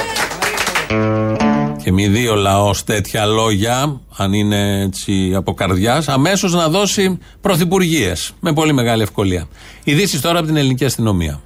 [1.88, 7.18] Και μη δει ο λαός τέτοια λόγια, αν είναι έτσι από καρδιάς, αμέσως να δώσει
[7.40, 8.32] πρωθυπουργίες.
[8.40, 9.48] Με πολύ μεγάλη ευκολία.
[9.84, 11.40] Ειδήσεις τώρα από την ελληνική αστυνομία.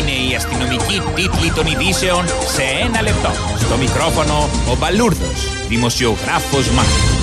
[0.00, 3.30] Είναι η αστυνομική τίτλη των ειδήσεων σε ένα λεπτό.
[3.58, 7.19] Στο μικρόφωνο ο Μπαλούρδος, δημοσιογράφος Μάρκος.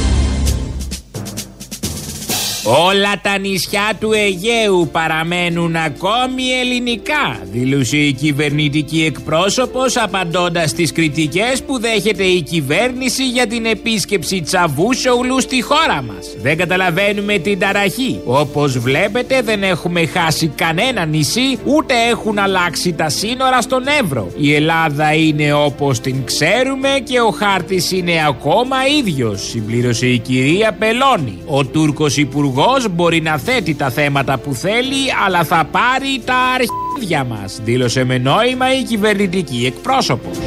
[2.70, 11.64] Όλα τα νησιά του Αιγαίου παραμένουν ακόμη ελληνικά, δήλωσε η κυβερνητική εκπρόσωπος απαντώντας στις κριτικές
[11.64, 16.36] που δέχεται η κυβέρνηση για την επίσκεψη Τσαβούσογλου στη χώρα μας.
[16.42, 18.20] Δεν καταλαβαίνουμε την ταραχή.
[18.26, 24.32] Όπως βλέπετε δεν έχουμε χάσει κανένα νησί, ούτε έχουν αλλάξει τα σύνορα στον Εύρο.
[24.38, 30.76] Η Ελλάδα είναι όπως την ξέρουμε και ο χάρτης είναι ακόμα ίδιος, συμπλήρωσε η κυρία
[30.80, 31.38] Πελώνη.
[31.46, 32.56] Ο Τούρκος Υπουργός
[32.92, 38.18] μπορεί να θέτει τα θέματα που θέλει, αλλά θα πάρει τα αρχίδια μας, δήλωσε με
[38.18, 40.38] νόημα η κυβερνητική εκπρόσωπος.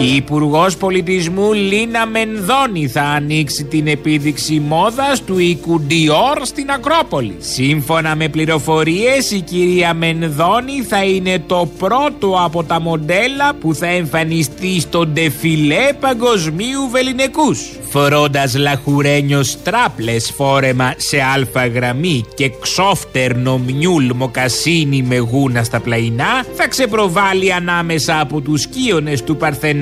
[0.00, 7.36] Η Υπουργός Πολιτισμού Λίνα Μενδώνη θα ανοίξει την επίδειξη μόδας του οίκου Dior στην Ακρόπολη.
[7.38, 13.86] Σύμφωνα με πληροφορίες, η κυρία Μενδώνη θα είναι το πρώτο από τα μοντέλα που θα
[13.86, 17.60] εμφανιστεί στο ντεφιλέ παγκοσμίου βεληνικούς.
[17.90, 26.44] Φορώντας λαχουρένιο στράπλες φόρεμα σε αλφα γραμμή και ξόφτερνο μιούλ μοκασίνι με γούνα στα πλαϊνά,
[26.54, 29.36] θα ξεπροβάλλει ανάμεσα από τους σκίονες του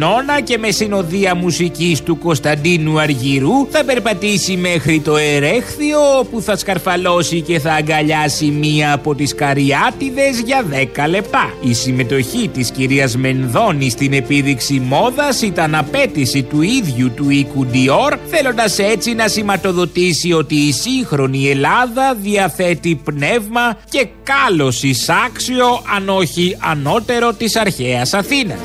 [0.06, 6.56] Παρθενώνα και με συνοδεία μουσικής του Κωνσταντίνου Αργυρού θα περπατήσει μέχρι το Ερέχθιο όπου θα
[6.56, 10.64] σκαρφαλώσει και θα αγκαλιάσει μία από τις καριάτιδες για
[11.04, 11.52] 10 λεπτά.
[11.60, 18.16] Η συμμετοχή της κυρίας Μενδώνη στην επίδειξη μόδας ήταν απέτηση του ίδιου του οίκου Dior
[18.26, 26.56] θέλοντας έτσι να σηματοδοτήσει ότι η σύγχρονη Ελλάδα διαθέτει πνεύμα και κάλος εισάξιο αν όχι
[26.60, 28.60] ανώτερο της αρχαίας Αθήνας.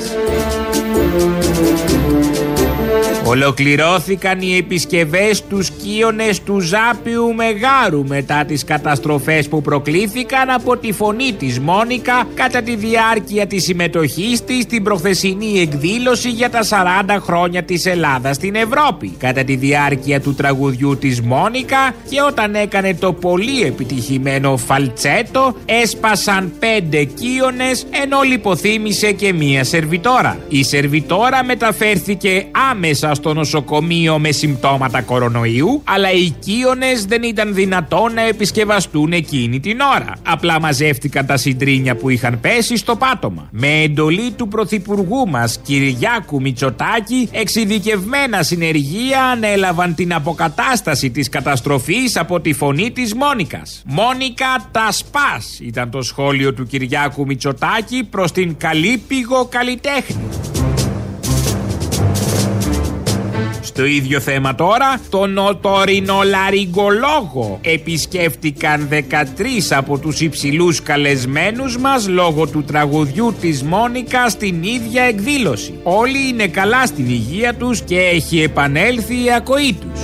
[3.32, 10.92] Ολοκληρώθηκαν οι επισκευές τους σκίονες του Ζάπιου Μεγάρου μετά τις καταστροφές που προκλήθηκαν από τη
[10.92, 17.20] φωνή της Μόνικα κατά τη διάρκεια της συμμετοχής της στην προχθεσινή εκδήλωση για τα 40
[17.20, 19.14] χρόνια της Ελλάδας στην Ευρώπη.
[19.18, 26.52] Κατά τη διάρκεια του τραγουδιού της Μόνικα και όταν έκανε το πολύ επιτυχημένο φαλτσέτο έσπασαν
[26.58, 30.38] πέντε κύονες ενώ λιποθύμησε και μία σερβιτόρα.
[30.48, 38.14] Η σερβιτόρα μεταφέρθηκε άμεσα στο νοσοκομείο με συμπτώματα κορονοϊού, αλλά οι κύονες δεν ήταν δυνατόν
[38.14, 40.12] να επισκευαστούν εκείνη την ώρα.
[40.22, 43.48] Απλά μαζεύτηκαν τα συντρίνια που είχαν πέσει στο πάτωμα.
[43.50, 52.40] Με εντολή του Πρωθυπουργού μας, Κυριάκου Μητσοτάκη, εξειδικευμένα συνεργεία ανέλαβαν την αποκατάσταση της καταστροφής από
[52.40, 53.82] τη φωνή της Μόνικας.
[53.86, 60.28] Μόνικα τα σπάς ήταν το σχόλιο του Κυριάκου Μητσοτάκη προς την καλύπηγο καλλιτέχνη.
[63.74, 68.94] Στο ίδιο θέμα τώρα, τον οτορινολαριγκολόγο επισκέφτηκαν 13
[69.70, 75.74] από τους υψηλούς καλεσμένους μας λόγω του τραγουδιού της Μόνικα στην ίδια εκδήλωση.
[75.82, 80.00] Όλοι είναι καλά στην υγεία τους και έχει επανέλθει η ακοή τους.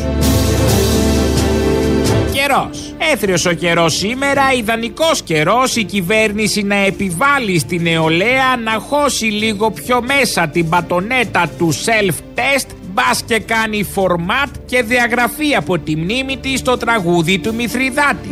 [2.32, 2.94] Καιρός.
[3.12, 9.70] Έθριος ο καιρός σήμερα, ιδανικός καιρός η κυβέρνηση να επιβάλλει στην νεολαία να χώσει λίγο
[9.70, 12.66] πιο μέσα την πατονέτα του self-test
[12.98, 18.28] Πά και κάνει φορμάτ και διαγραφή από τη μνήμη της στο τραγούδι του Μηθριδάτη.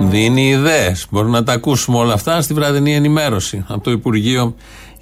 [0.00, 1.06] Δίνει ιδέες.
[1.10, 4.54] Μπορούμε να τα ακούσουμε όλα αυτά στη βραδινή ενημέρωση από το Υπουργείο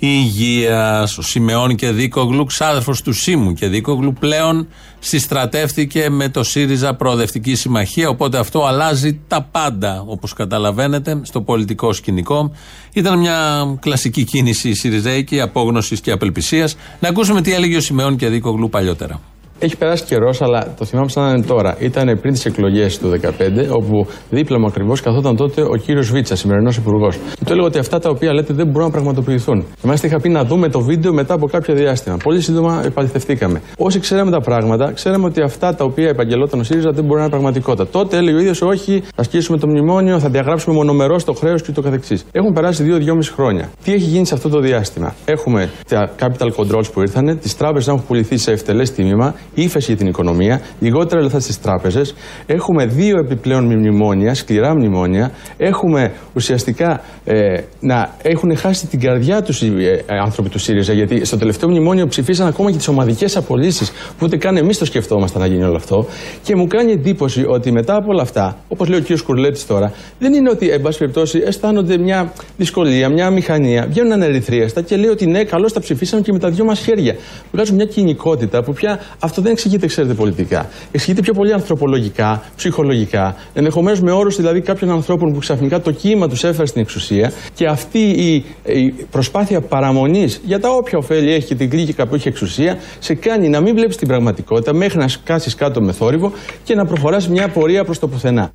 [0.02, 1.18] Υγείας.
[1.18, 7.54] Ο Σιμεών και Δίκογλου, ξάδερφος του Σίμου και Δίκογλου, πλέον συστρατεύτηκε με το ΣΥΡΙΖΑ Προοδευτική
[7.54, 8.08] Συμμαχία.
[8.08, 12.52] Οπότε αυτό αλλάζει τα πάντα, όπως καταλαβαίνετε, στο πολιτικό σκηνικό.
[12.92, 16.76] Ήταν μια κλασική κίνηση ΣΥΡΙΖΑΙΚη, απόγνωσης και απελπισίας.
[17.00, 19.20] Να ακούσουμε τι έλεγε ο Σιμεών και Δίκογλου παλιότερα.
[19.62, 21.76] Έχει περάσει καιρός, αλλά το θυμάμαι σαν να είναι τώρα.
[21.78, 26.36] Ήταν πριν τις εκλογές του 2015, όπου δίπλα μου ακριβώς καθόταν τότε ο κύριος Βίτσα,
[26.36, 27.16] σημερινός υπουργός.
[27.16, 29.60] Και του έλεγα ότι αυτά τα οποία λέτε δεν μπορούν να πραγματοποιηθούν.
[29.60, 32.16] Και μάλιστα είχα πει να δούμε το βίντεο μετά από κάποιο διάστημα.
[32.16, 33.60] Πολύ σύντομα επαληθευτήκαμε.
[33.78, 37.20] Όσοι ξέραμε τα πράγματα, ξέραμε ότι αυτά τα οποία επαγγελόταν ο ΣΥΡΙΖΑ δεν μπορεί να
[37.20, 37.86] είναι πραγματικότητα.
[37.86, 41.72] Τότε έλεγε ο ίδιος, Όχι, θα ασκήσουμε το μνημόνιο, θα διαγράψουμε μονομερός το χρέος και
[41.72, 42.24] το καθεξής.
[42.32, 43.70] Έχουν περάσει 2-2,5 χρόνια.
[43.84, 47.88] Τι έχει γίνει σε αυτό το διάστημα; Έχουμε τα capital controls που ήρθαν, τις τράπεζες
[47.88, 52.14] έχουν πουληθεί σε ευτελές τίμημα, ύφεση για την οικονομία, λιγότερα λεφτά στις τράπεζες.
[52.46, 55.30] Έχουμε δύο επιπλέον μνημόνια, σκληρά μνημόνια.
[55.56, 59.66] Έχουμε ουσιαστικά ε, να έχουν χάσει την καρδιά τους οι
[60.06, 60.92] ε, άνθρωποι του ΣΥΡΙΖΑ.
[60.92, 64.84] Γιατί στο τελευταίο μνημόνιο ψηφίσαν ακόμα και τις ομαδικές απολύσεις, που ούτε καν εμείς το
[64.84, 66.06] σκεφτόμασταν να γίνει όλο αυτό.
[66.42, 69.22] Και μου κάνει εντύπωση ότι μετά από όλα αυτά, όπως λέει ο κ.
[69.24, 73.86] Κουρλέτης τώρα, δεν είναι ότι, εν πάση περιπτώσει, αισθάνονται μια δυσκολία, μια μηχανία.
[73.88, 77.16] Βγαίνουν ανερυθρίαστα και λέει ότι ναι, καλώς τα ψηφίσαμε και με τα δυο μας χέρια.
[77.52, 80.68] Βγάζουν μια κοινικότητα που πια αυτό δεν εξηγείται, ξέρετε, πολιτικά.
[80.92, 86.28] Εξηγείται πιο πολύ ανθρωπολογικά, ψυχολογικά, ενδεχομένως με όρου δηλαδή κάποιων ανθρώπων που ξαφνικά το κύμα
[86.28, 91.46] τους έφερε στην εξουσία και αυτή η, η προσπάθεια παραμονής για τα όποια ωφέλη έχει
[91.46, 95.08] και την κλίκικα που έχει εξουσία, σε κάνει να μην βλέπεις την πραγματικότητα μέχρι να
[95.08, 96.32] σκάσεις κάτω με θόρυβο
[96.64, 98.52] και να προχωράς μια πορεία προς το πουθενά.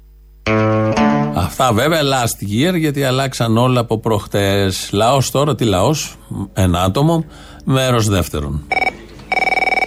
[1.37, 4.89] Αυτά βέβαια last year γιατί αλλάξαν όλα από προχτές.
[4.91, 6.15] Λαός τώρα, τι λαός,
[6.53, 7.25] ένα άτομο,
[7.65, 8.63] μέρος δεύτερον.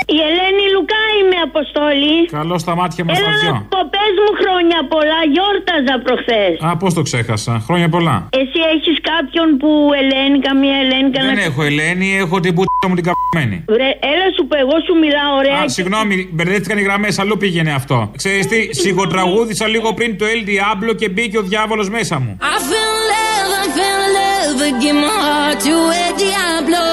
[0.06, 2.14] Η Ελένη Λουκά είμαι, Αποστόλη.
[2.38, 3.52] Καλό στα μάτια μας τα Έλα δυο.
[3.56, 6.52] να πω, πες μου χρόνια πολλά, γιόρταζα προχθές.
[6.66, 7.52] Α, πώς το ξέχασα.
[7.66, 8.16] Χρόνια πολλά.
[8.40, 9.70] Εσύ έχεις κάποιον που
[10.00, 11.42] Ελένη, καμία Ελένη, Δεν κανένα...
[11.50, 13.56] έχω Ελένη, έχω την πούτα μου την καπμένη.
[13.74, 15.56] Βρε, έλα σου πω, εγώ σου μιλάω ωραία.
[15.58, 17.98] Α, και- συγγνώμη, μπερδεύτηκαν οι γραμμές, αλλού πήγαινε αυτό.
[18.20, 22.32] Ξέρεις τι, σιγοτραγούδησα λίγο πριν το El Diablo και μπήκε ο διάβολος μέσα μου.
[22.40, 26.84] I feel love, I feel love, but give my heart to a Diablo.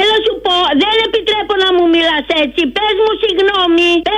[0.00, 2.62] Έλα σου πω, δεν επιτρέπω να μου μιλάς έτσι.
[2.76, 4.14] Πες μου συγγνώμη, πες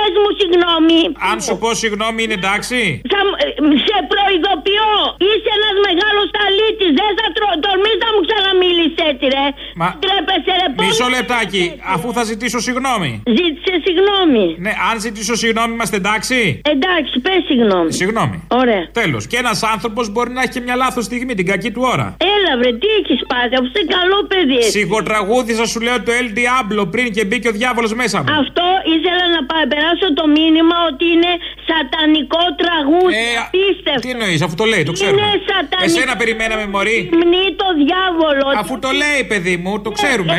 [0.99, 1.29] συγγνώμη.
[1.31, 2.79] Αν σου πω συγγνώμη, είναι εντάξει.
[3.13, 3.47] Θα, μ- ε,
[3.87, 4.89] σε προειδοποιώ,
[5.29, 6.89] είσαι ένας μεγάλος ταλίτης.
[6.99, 7.47] Δεν θα τρο...
[7.65, 9.45] τολμείς να μου ξαναμίλεις έτσι, ρε.
[9.81, 10.67] Μα- Τρέπεσαι, ρε.
[10.75, 11.63] πώς- Μισό λεπτάκι,
[11.95, 13.09] αφού θα ζητήσω συγγνώμη.
[13.39, 14.45] Ζήτησε συγγνώμη.
[14.65, 16.37] Ναι, αν ζητήσω συγγνώμη, είμαστε εντάξει;
[16.75, 17.89] Εντάξει, πες συγγνώμη.
[18.01, 18.37] Συγγνώμη.
[18.61, 18.83] Ωραία.
[18.99, 19.21] Τέλος.
[19.29, 22.07] Και ένας άνθρωπος μπορεί να έχει και μια λάθος στιγμή, την κακή του ώρα.
[22.35, 24.57] Έλα, βρε, τι έχεις πάθει, αφού είσαι καλό παιδί.
[24.57, 24.71] εσύ.
[24.77, 28.29] Σιγοτραγούδησα σου λέω το El Diablo πριν και μπήκε ο διάβολος μέσα μου.
[28.41, 28.63] Αυτό
[28.95, 31.31] ήθελα να πα- περάσω το μήνυμα ότι είναι
[31.69, 33.15] σατανικό τραγούδι.
[33.15, 34.03] Ε, Απίστευτο.
[34.05, 35.21] Τι εννοεί, αφού το λέει, το ξέρουμε.
[35.21, 35.85] Είναι σατανικό.
[35.87, 36.99] Εσένα περιμέναμε, Μωρή.
[37.21, 38.45] Μνή το διάβολο.
[38.61, 40.37] Αφού το λέει, παιδί μου, το ξέρουμε.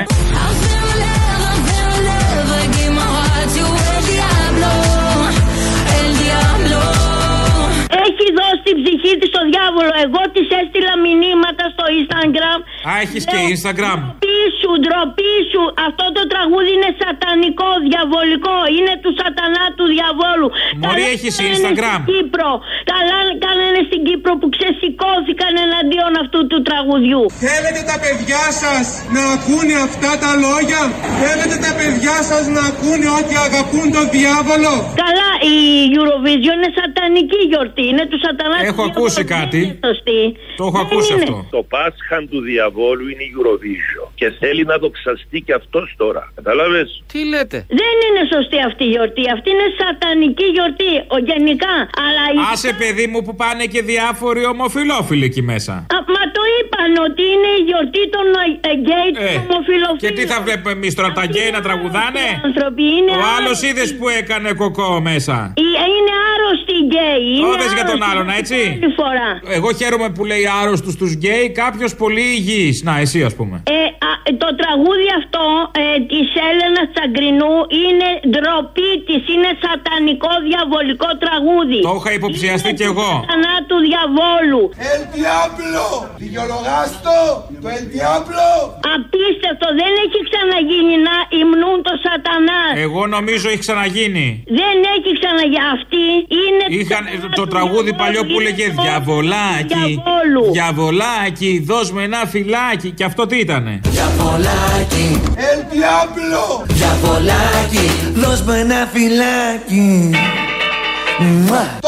[8.22, 9.92] Έχει δώσει την ψυχή της στο διάβολο.
[10.04, 12.58] Εγώ της έστειλα μηνύματα στο Instagram.
[12.88, 13.98] Α, έχεις και Instagram.
[14.00, 15.62] Ντροπή σου, ντροπή σου.
[15.88, 18.56] Αυτό το τραγούδι είναι σατανικό, διαβολικό.
[18.76, 20.48] Είναι του σατανά του διαβόλου.
[20.82, 21.98] Μωρή, Καλά έχεις κάνανε Instagram.
[22.00, 22.50] Στην Κύπρο.
[22.92, 27.22] Καλά κάνανε στην Κύπρο που ξεσηκώθηκαν εναντίον αυτού του τραγουδιού.
[27.46, 28.84] Θέλετε τα παιδιά σας
[29.16, 30.80] να ακούνε αυτά τα λόγια;
[31.22, 34.72] Θέλετε τα παιδιά σας να ακούνε ότι αγαπούν τον διάβολο;
[35.04, 35.56] Καλά, η
[35.96, 37.84] Eurovision είναι σατανική γιορτή.
[37.92, 38.92] Είναι τους σατανά του Έχω διαβόλου.
[38.96, 39.60] ακούσει Δεν κάτι.
[39.64, 40.20] είναι σωστή.
[40.60, 41.22] Το έχω Δεν ακούσει είναι.
[41.22, 41.36] αυτό.
[41.56, 44.06] Το Πάσχαν του διαβόλου είναι η Eurovision.
[44.20, 46.22] Και θέλει να δοξαστεί και αυτός τώρα.
[46.38, 49.24] Κατάλαβες; Τι λέτε; Δεν είναι σωστή αυτή η γιορτή.
[49.36, 50.92] Αυτή είναι σατανική γιορτή.
[51.14, 51.74] Ο, γενικά.
[52.06, 52.38] Αλλά η...
[52.52, 55.74] Άσε, παιδί μου, που πάνε και διάφοροι ομοφυλόφιλοι εκεί μέσα.
[55.96, 58.26] Α, μα το είπαν ότι είναι η γιορτή των
[58.70, 59.94] ε, γκέι των Ε, ομοφυλοφίλων.
[60.04, 63.66] Και τι θα βλέπουμε εμείς τώρα, τα γκέι να τραγουδάνε; άνθρωποι είναι Ο άλλος άρρωστοι.
[63.68, 65.36] είδες που έκανε κοκό μέσα.
[65.62, 67.30] Οι- Είναι άρρωστοι οι γκέι.
[67.40, 68.18] Το Είναι δες για τον άρρωστοι.
[68.18, 68.60] άλλον, έτσι.
[68.82, 69.28] Άλλη φορά.
[69.56, 72.76] Εγώ χαίρομαι που λέει άρρωστου του γκέι, κάποιος πολύ υγιής.
[72.86, 73.56] Να, εσύ ας πούμε.
[73.78, 74.10] Ε, α,
[74.42, 75.44] το τραγούδι αυτό
[75.82, 81.80] ε, της Έλενας Τσαγκρινού είναι ντροπή της, είναι σατανικό διαβολικό τραγούδι.
[81.88, 83.10] Το είχα υποψιαστεί κι εγώ.
[83.20, 84.62] Σατανά του διαβόλου.
[84.92, 85.86] El Diablo.
[86.24, 87.16] Δικαιολογάστο.
[87.62, 88.48] Το El Diablo.
[88.94, 92.60] Απίστευτο, δεν έχει ξαναγίνει να υμνούν το σατανά.
[92.86, 94.26] Εγώ νομίζω έχει ξαναγίνει.
[94.60, 95.60] Δεν έχει ξαναγίνει.
[95.76, 96.04] Αυτή
[96.42, 97.04] είναι Είχαν
[97.40, 99.74] το τραγούδι παλιό που έλεγε Διαβολάκι.
[99.74, 100.52] Διαβόλου.
[100.52, 102.90] Διαβολάκι, δώσ' με ένα φυλάκι.
[102.90, 106.64] Και αυτό τι ήτανε; Διαβολάκι, El Diablo.
[106.66, 110.10] διαβολάκι, δώσ' μου ένα φυλάκι.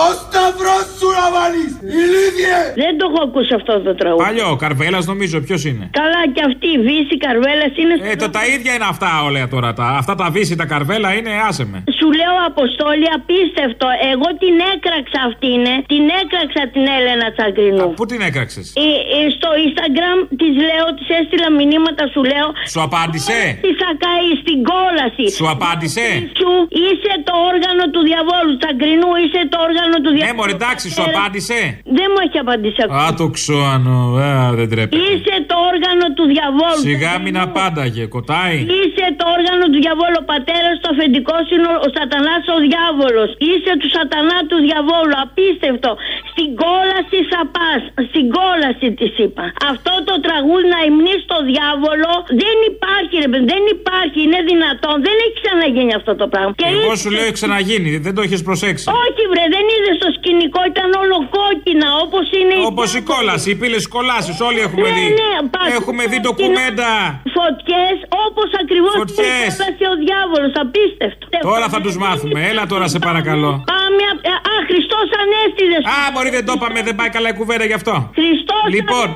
[0.00, 1.70] Το σταυρό σου να βάλεις,
[2.00, 2.58] ηλίθιε!
[2.82, 4.24] Δεν το έχω ακούσει αυτό το τραγούδι.
[4.24, 7.94] Παλιό, Καρβέλας νομίζω, ποιος είναι; Καλά και αυτή η Βύση Καρβέλας είναι.
[8.10, 9.68] Ε, το, τα ίδια είναι αυτά όλα τώρα.
[9.78, 11.78] Τα, αυτά τα βύση, τα καρβέλα είναι, άσε με.
[11.98, 13.86] Σου λέω Αποστόλη, απίστευτο.
[14.12, 15.74] Εγώ την έκραξα αυτή είναι.
[15.92, 17.86] Την έκραξα την Έλενα Τσαγκρινού.
[17.98, 22.48] Πού την έκραξες; Ε, ε, στο Instagram της λέω, της έστειλα μηνύματα, σου λέω.
[22.72, 25.26] Σου απάντησε; Τι θα καεί στην κόλαση.
[25.38, 26.06] Σου απάντησε;
[26.40, 26.50] Σου
[26.84, 28.52] είσαι το όργανο του διαβόλου.
[28.60, 30.36] Τσαγκρινού είσαι το όργανο του Ναι, διαβόλου.
[30.40, 31.58] μωρέ, εντάξει, σου Ε, απάντησε.
[31.98, 33.02] Δεν μου έχει απαντήσει ακόμα.
[33.06, 33.96] Α, το ξώανο,
[34.28, 34.96] α, δεν τρέπεται.
[35.12, 35.43] Είσαι το
[35.74, 36.82] όργανο του διαβόλου.
[36.90, 38.58] Σιγά μην απάνταγε, κοτάει.
[38.78, 40.18] Είσαι το όργανο του διαβόλου.
[40.24, 43.28] Ο πατέρας το αφεντικό είναι ο Σατανάς ο διάβολος.
[43.50, 45.14] Είσαι του Σατανά του διαβόλου.
[45.24, 45.90] Απίστευτο.
[46.32, 47.80] Στην κόλαση θα πας.
[48.10, 49.44] Στην κόλαση της είπα.
[49.72, 52.10] Αυτό το τραγούδι να υμνείς στο διάβολο
[52.42, 53.46] δεν υπάρχει, ρε παιδί.
[53.54, 54.18] Δεν υπάρχει.
[54.26, 54.94] Είναι δυνατόν.
[55.06, 56.52] Δεν έχει ξαναγίνει αυτό το πράγμα.
[56.60, 58.84] Και Εγώ είσαι- σου λέω έχει ξαναγίνει, δεν το έχεις προσέξει.
[59.04, 60.60] Όχι, βρε, δεν είδε στο σκηνικό.
[60.72, 62.54] Ήταν όλο κόκκινα όπως είναι.
[62.60, 65.04] η Όπως η κόλαση, οι πύλες κολάσει, όλοι έχουμε Ναι, δει.
[65.20, 66.90] ναι, πας- Έχουμε δει ντοκουμέντα.
[67.36, 67.96] Φωτιές
[68.26, 69.52] όπως ακριβώς Φωτιές.
[69.92, 70.52] ο διάβολος.
[70.62, 71.26] Απίστευτο.
[71.50, 72.38] Τώρα θα τους μάθουμε.
[72.50, 73.50] Έλα τώρα, σε παρακαλώ.
[73.72, 74.02] Πάμε.
[74.12, 75.82] απ- Α, Χριστός Ανέστηδες.
[75.94, 77.94] Α, μπορεί δεν το είπαμε, δεν πάει καλά η κουβέντα γι' αυτό.
[78.18, 79.06] Χριστός Λοιπόν,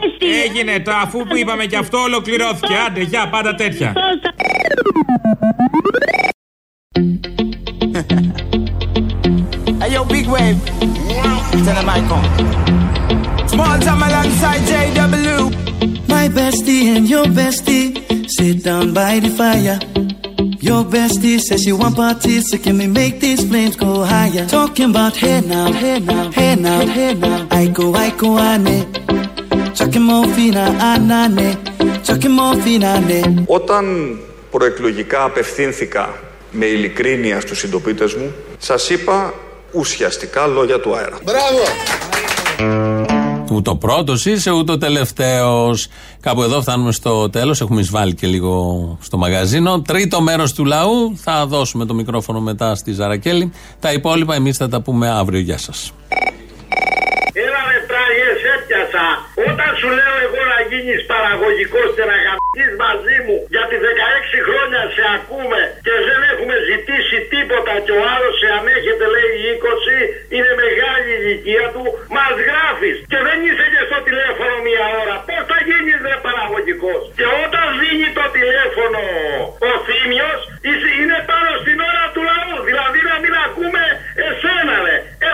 [0.45, 2.75] έγινε το αφού που είπαμε και αυτό, ολοκληρώθηκε.
[2.87, 3.93] Άντε, γεια, πάντα τέτοια.
[9.81, 10.59] Hey yo, big wave.
[11.65, 12.27] Tell them I come.
[13.49, 15.37] Small time alongside JW.
[16.29, 17.87] My bestie and your bestie
[18.37, 19.79] sit down by the fire.
[20.61, 24.45] Your bestie says she want parties, so can we make these flames go higher?
[24.47, 27.49] Talking about hey now, hey now, hey now, hey now.
[27.51, 28.79] I go, I go, ane.
[29.75, 30.61] Chucking morphine,
[30.91, 31.49] anane.
[32.07, 33.45] Chucking morphine, ane.
[33.47, 34.19] Όταν
[34.51, 36.15] προεκλογικά απευθύνθηκα
[36.51, 39.35] με ειλικρίνεια στους συντοπίτες μου, σας είπα
[39.73, 41.19] ουσιαστικά λόγια του αέρα.
[41.25, 42.08] Μπράβο!
[43.51, 45.89] Ούτε ο πρώτος είσαι, ούτε ο τελευταίος.
[46.21, 47.61] Κάπου εδώ φτάνουμε στο τέλος.
[47.61, 49.83] Έχουμε εισβάλει και λίγο στο μαγαζίνο.
[49.83, 51.17] Τρίτο μέρος του λαού.
[51.17, 53.53] Θα δώσουμε το μικρόφωνο μετά στη Ζαρακέλη.
[53.81, 55.41] Τα υπόλοιπα εμείς θα τα πούμε αύριο.
[55.41, 55.93] Γεια σας.
[58.09, 59.07] Έλα με πράγιες έπιασα.
[59.49, 64.83] Όταν σου λέω εγώ να γίνεις παραγωγικός και να γαμπτείς μαζί μου γιατί 16 χρόνια
[64.95, 69.33] σε ακούμε και δεν έχουμε ζητήσει τίποτα και ο άλλος σε ανέχεται λέει
[69.63, 69.97] 20
[70.37, 71.85] είναι μεγάλη η ηλικία του
[72.17, 75.17] μας γράφεις και δεν είσαι και στο τηλέφωνο μία ώρα.
[75.29, 79.03] Πώς θα γίνεις ρε παραγωγικός; Και όταν δίνει το τηλέφωνο
[79.69, 82.55] ο Θήμιος είσαι- είναι πάνω στην ώρα του λαού.
[82.69, 83.83] Δηλαδή να μην ακούμε
[84.29, 84.97] εσένα ρε.
[85.29, 85.31] Ε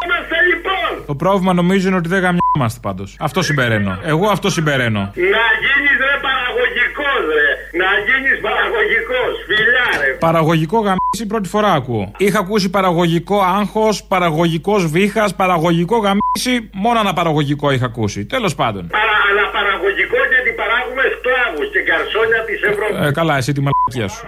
[0.00, 1.06] δεν γαμπόμαστε λοιπόν.
[1.06, 3.16] Το πρόβλημα νομίζω είναι ότι δεν γαμιόμαστε πάντως.
[3.20, 3.98] Αυτό συμπεραίνω.
[4.04, 5.00] Εγώ αυτό συμπεραίνω.
[5.00, 7.48] Να γίνεις ρε παραγωγικός ρε.
[7.82, 9.32] Να γίνεις παραγωγικός.
[9.46, 10.10] Φιλιά ρε.
[10.26, 12.12] Παραγωγικό γαμίσι πρώτη φορά ακούω.
[12.16, 16.70] Είχα ακούσει παραγωγικό άγχος, παραγωγικός βήχας, παραγωγικό γαμίσι.
[16.72, 18.24] Μόνο ένα παραγωγικό είχα ακούσει.
[18.24, 18.86] Τέλος πάντων.
[18.86, 23.06] Παρα, αλλά παραγωγικό γιατί παράγουμε σκλάβους και καρσόνια της Ευρώπης.
[23.08, 24.24] Ε, καλά, εσύ τη μαλακία σου.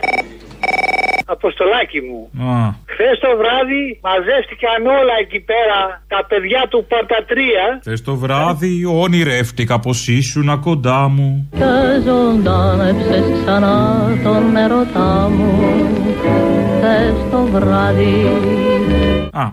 [1.37, 2.21] Αποστολάκι μου.
[2.51, 2.55] Α.
[2.93, 5.79] Χθες το βράδυ μαζεύτηκαν όλα εκεί πέρα
[6.09, 7.65] τα παιδιά του Παρτατρία.
[7.81, 8.75] Χθες το βράδυ
[9.05, 11.29] όνειρεύτηκα πως ήσουν κοντά μου.
[11.59, 11.73] Και
[12.07, 13.77] ζωντάνεψες ξανά
[14.25, 15.51] τον ερωτά μου
[16.79, 18.15] Χθες το βράδυ
[19.33, 19.45] Α.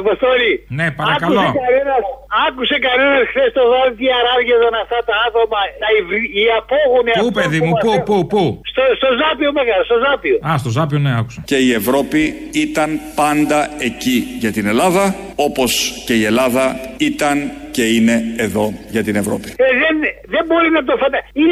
[0.00, 0.52] Αποστολή.
[0.68, 1.40] Ναι, παρακαλώ.
[1.40, 2.04] Άκουσε κανένας,
[2.46, 7.26] άκουσε κανένας χθες το βράδυ τι αράγγεδαν αυτά τα άτομα, τα υβρι- οι απόγονοι Πού,
[7.26, 10.36] αυτών παιδί που μου, μας πού, έχουν- πού, πού; Στο, στο Ζάπιο Μέγαρο, στο Ζάπιο.
[10.48, 11.40] Α, στο Ζάπιο, ναι, άκουσα.
[11.50, 12.20] Και η Ευρώπη
[12.66, 13.58] ήταν πάντα
[13.88, 15.04] εκεί για την Ελλάδα,
[15.46, 15.70] όπως
[16.06, 16.64] και η Ελλάδα
[17.10, 17.36] ήταν
[17.76, 18.16] και είναι
[18.46, 18.64] εδώ
[18.94, 19.48] για την Ευρώπη.
[19.66, 19.94] Ε, δεν,
[20.34, 21.42] δεν μπορεί να το φανταστεί.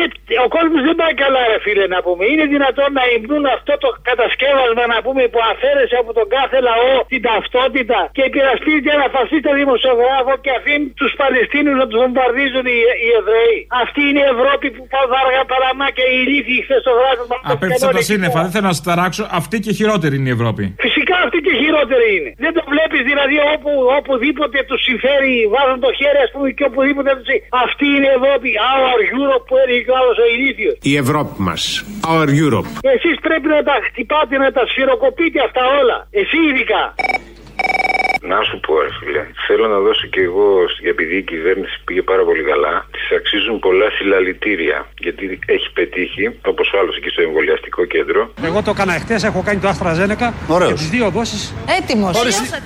[0.46, 2.22] Ο κόσμος δεν πάει καλά, ρε φίλε, να πούμε.
[2.32, 6.92] Είναι δυνατόν να υμνούν αυτό το κατασκεύασμα, να πούμε, που αφαίρεσε από τον κάθε λαό
[7.12, 10.69] την ταυτότητα και υπερασπίζεται ένα φασίστα δημοσιογράφο και αφήνει
[11.00, 13.56] τους Παλαιστίνους να τους βομβαρδίζουν οι, οι Εβραίοι.
[13.84, 17.22] Αυτή είναι η Ευρώπη που πάω βάργα παραμά και οι ηλίθιοι χθες το βράδυ.
[17.30, 18.44] μας Απέφτυσα κάνουν τα εκεί σύννεφα, πέρα.
[18.44, 19.22] δεν θέλω να σας ταράξω.
[19.40, 20.62] Αυτή και χειρότερη είναι η Ευρώπη.
[20.86, 22.30] Φυσικά αυτή και χειρότερη είναι.
[22.44, 27.10] Δεν το βλέπεις δηλαδή όπου, οπουδήποτε τους συμφέρει, βάζουν το χέρι, ας πούμε, και οπουδήποτε
[27.18, 27.28] τους
[27.66, 28.48] Αυτή είναι η Ευρώπη.
[28.72, 30.74] Our Europe που έλεγε και ο άλλος ο ηλίθιος.
[30.92, 31.60] Η Ευρώπη μας.
[32.14, 32.68] Our Europe.
[32.94, 35.96] Εσείς πρέπει να τα χτυπάτε, να τα σφυροκοπείτε αυτά όλα.
[36.20, 36.82] Εσύ ειδικά.
[38.22, 40.48] Να σου πω, ρε φίλε, θέλω να δώσω και εγώ,
[40.92, 44.86] επειδή η κυβέρνηση πήγε πάρα πολύ καλά, τι αξίζουν πολλά συλλαλητήρια.
[44.98, 48.20] Γιατί έχει πετύχει, όπως ο άλλος εκεί στο εμβολιαστικό κέντρο.
[48.44, 50.34] Εγώ το έκανα εχθές, έχω κάνει το Άστρα Ζένεκα.
[50.48, 50.70] Ωραίος.
[50.70, 51.54] Και τις δύο δόσεις.
[51.80, 52.12] Έτοιμος.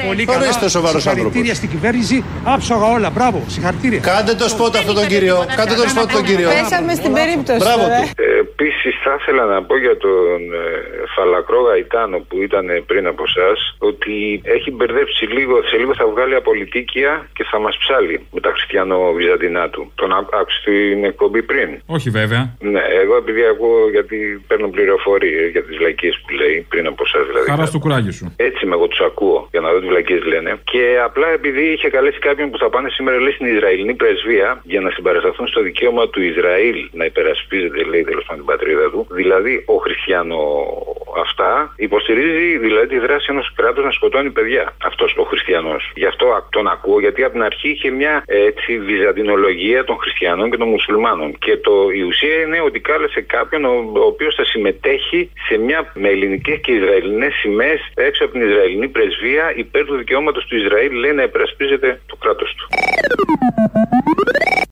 [0.07, 0.69] Πολύ Ορίστε καλά.
[0.69, 2.25] σοβαρός Συγχαρητήρια στην κυβέρνηση.
[2.45, 3.11] Άψογα όλα.
[3.11, 3.39] Μπράβο.
[3.47, 4.01] Συγχαρητήρια.
[4.01, 5.37] Κάντε το σπότ αυτό τον κύριο.
[5.57, 6.49] Κάντε τον σπότ τον κύριο.
[6.49, 7.59] Πέσαμε στην περίπτωση.
[7.65, 8.01] Μπράβο τώρα.
[8.01, 8.09] του.
[8.45, 10.67] Επίσης, θα ήθελα να πω για τον ε,
[11.15, 13.51] Φαλακρό Γαϊτάνο που ήταν πριν από εσά
[13.89, 14.15] ότι
[14.57, 19.69] έχει μπερδέψει λίγο, σε λίγο θα βγάλει απολυτίκια και θα μας ψάλει με τα χριστιανο-βυζαντινά
[19.71, 19.93] του.
[19.95, 22.43] Τον άκου- άκουσες την εκπομπή πριν; Όχι βέβαια.
[22.61, 24.17] Ναι, εγώ επειδή ακούω γιατί
[24.47, 27.51] παίρνω πληροφορίες για τις βλακίες που λέει πριν από εσά δηλαδή.
[27.51, 28.35] Χαράς στο κουράγιο σου.
[28.37, 30.51] Έτσι είμαι εγώ τους ακούω για να δω τι βλακίες λένε.
[30.65, 34.81] Και απλά επειδή είχε καλέσει κάποιον που θα πάνε σήμερα λέει στην Ισραηλινή πρεσβεία για
[34.81, 39.07] να συμπαρασταθούν στο δικαίωμα του Ισραήλ να υπερασπίζεται, λέει τέλος πάντων την πατρίδα του.
[39.11, 40.43] Δηλαδή ο Χριστιανό
[41.25, 44.75] αυτά υποστηρίζει δηλαδή τη δράση ενός κράτους να σκοτώνει παιδιά.
[44.85, 45.93] Αυτός ο Χριστιανός.
[45.95, 49.97] Γι' αυτό α- τον ακούω γιατί από την αρχή είχε μια ε, έτσι βυζαντινολογία των
[50.03, 51.39] Χριστιανών και των Μουσουλμάνων.
[51.39, 53.75] Και το, η ουσία είναι ότι κάλεσε κάποιον ο,
[54.05, 58.89] ο οποίος θα συμμετέχει σε μια με ελληνικές και Ισραηλινές σημαίες έξω από την Ισραηλινή
[58.89, 62.67] πρεσβεία υπέρ του δικαιώματος του Ισραήλ λέει να υπερασπίζεται το κράτος του.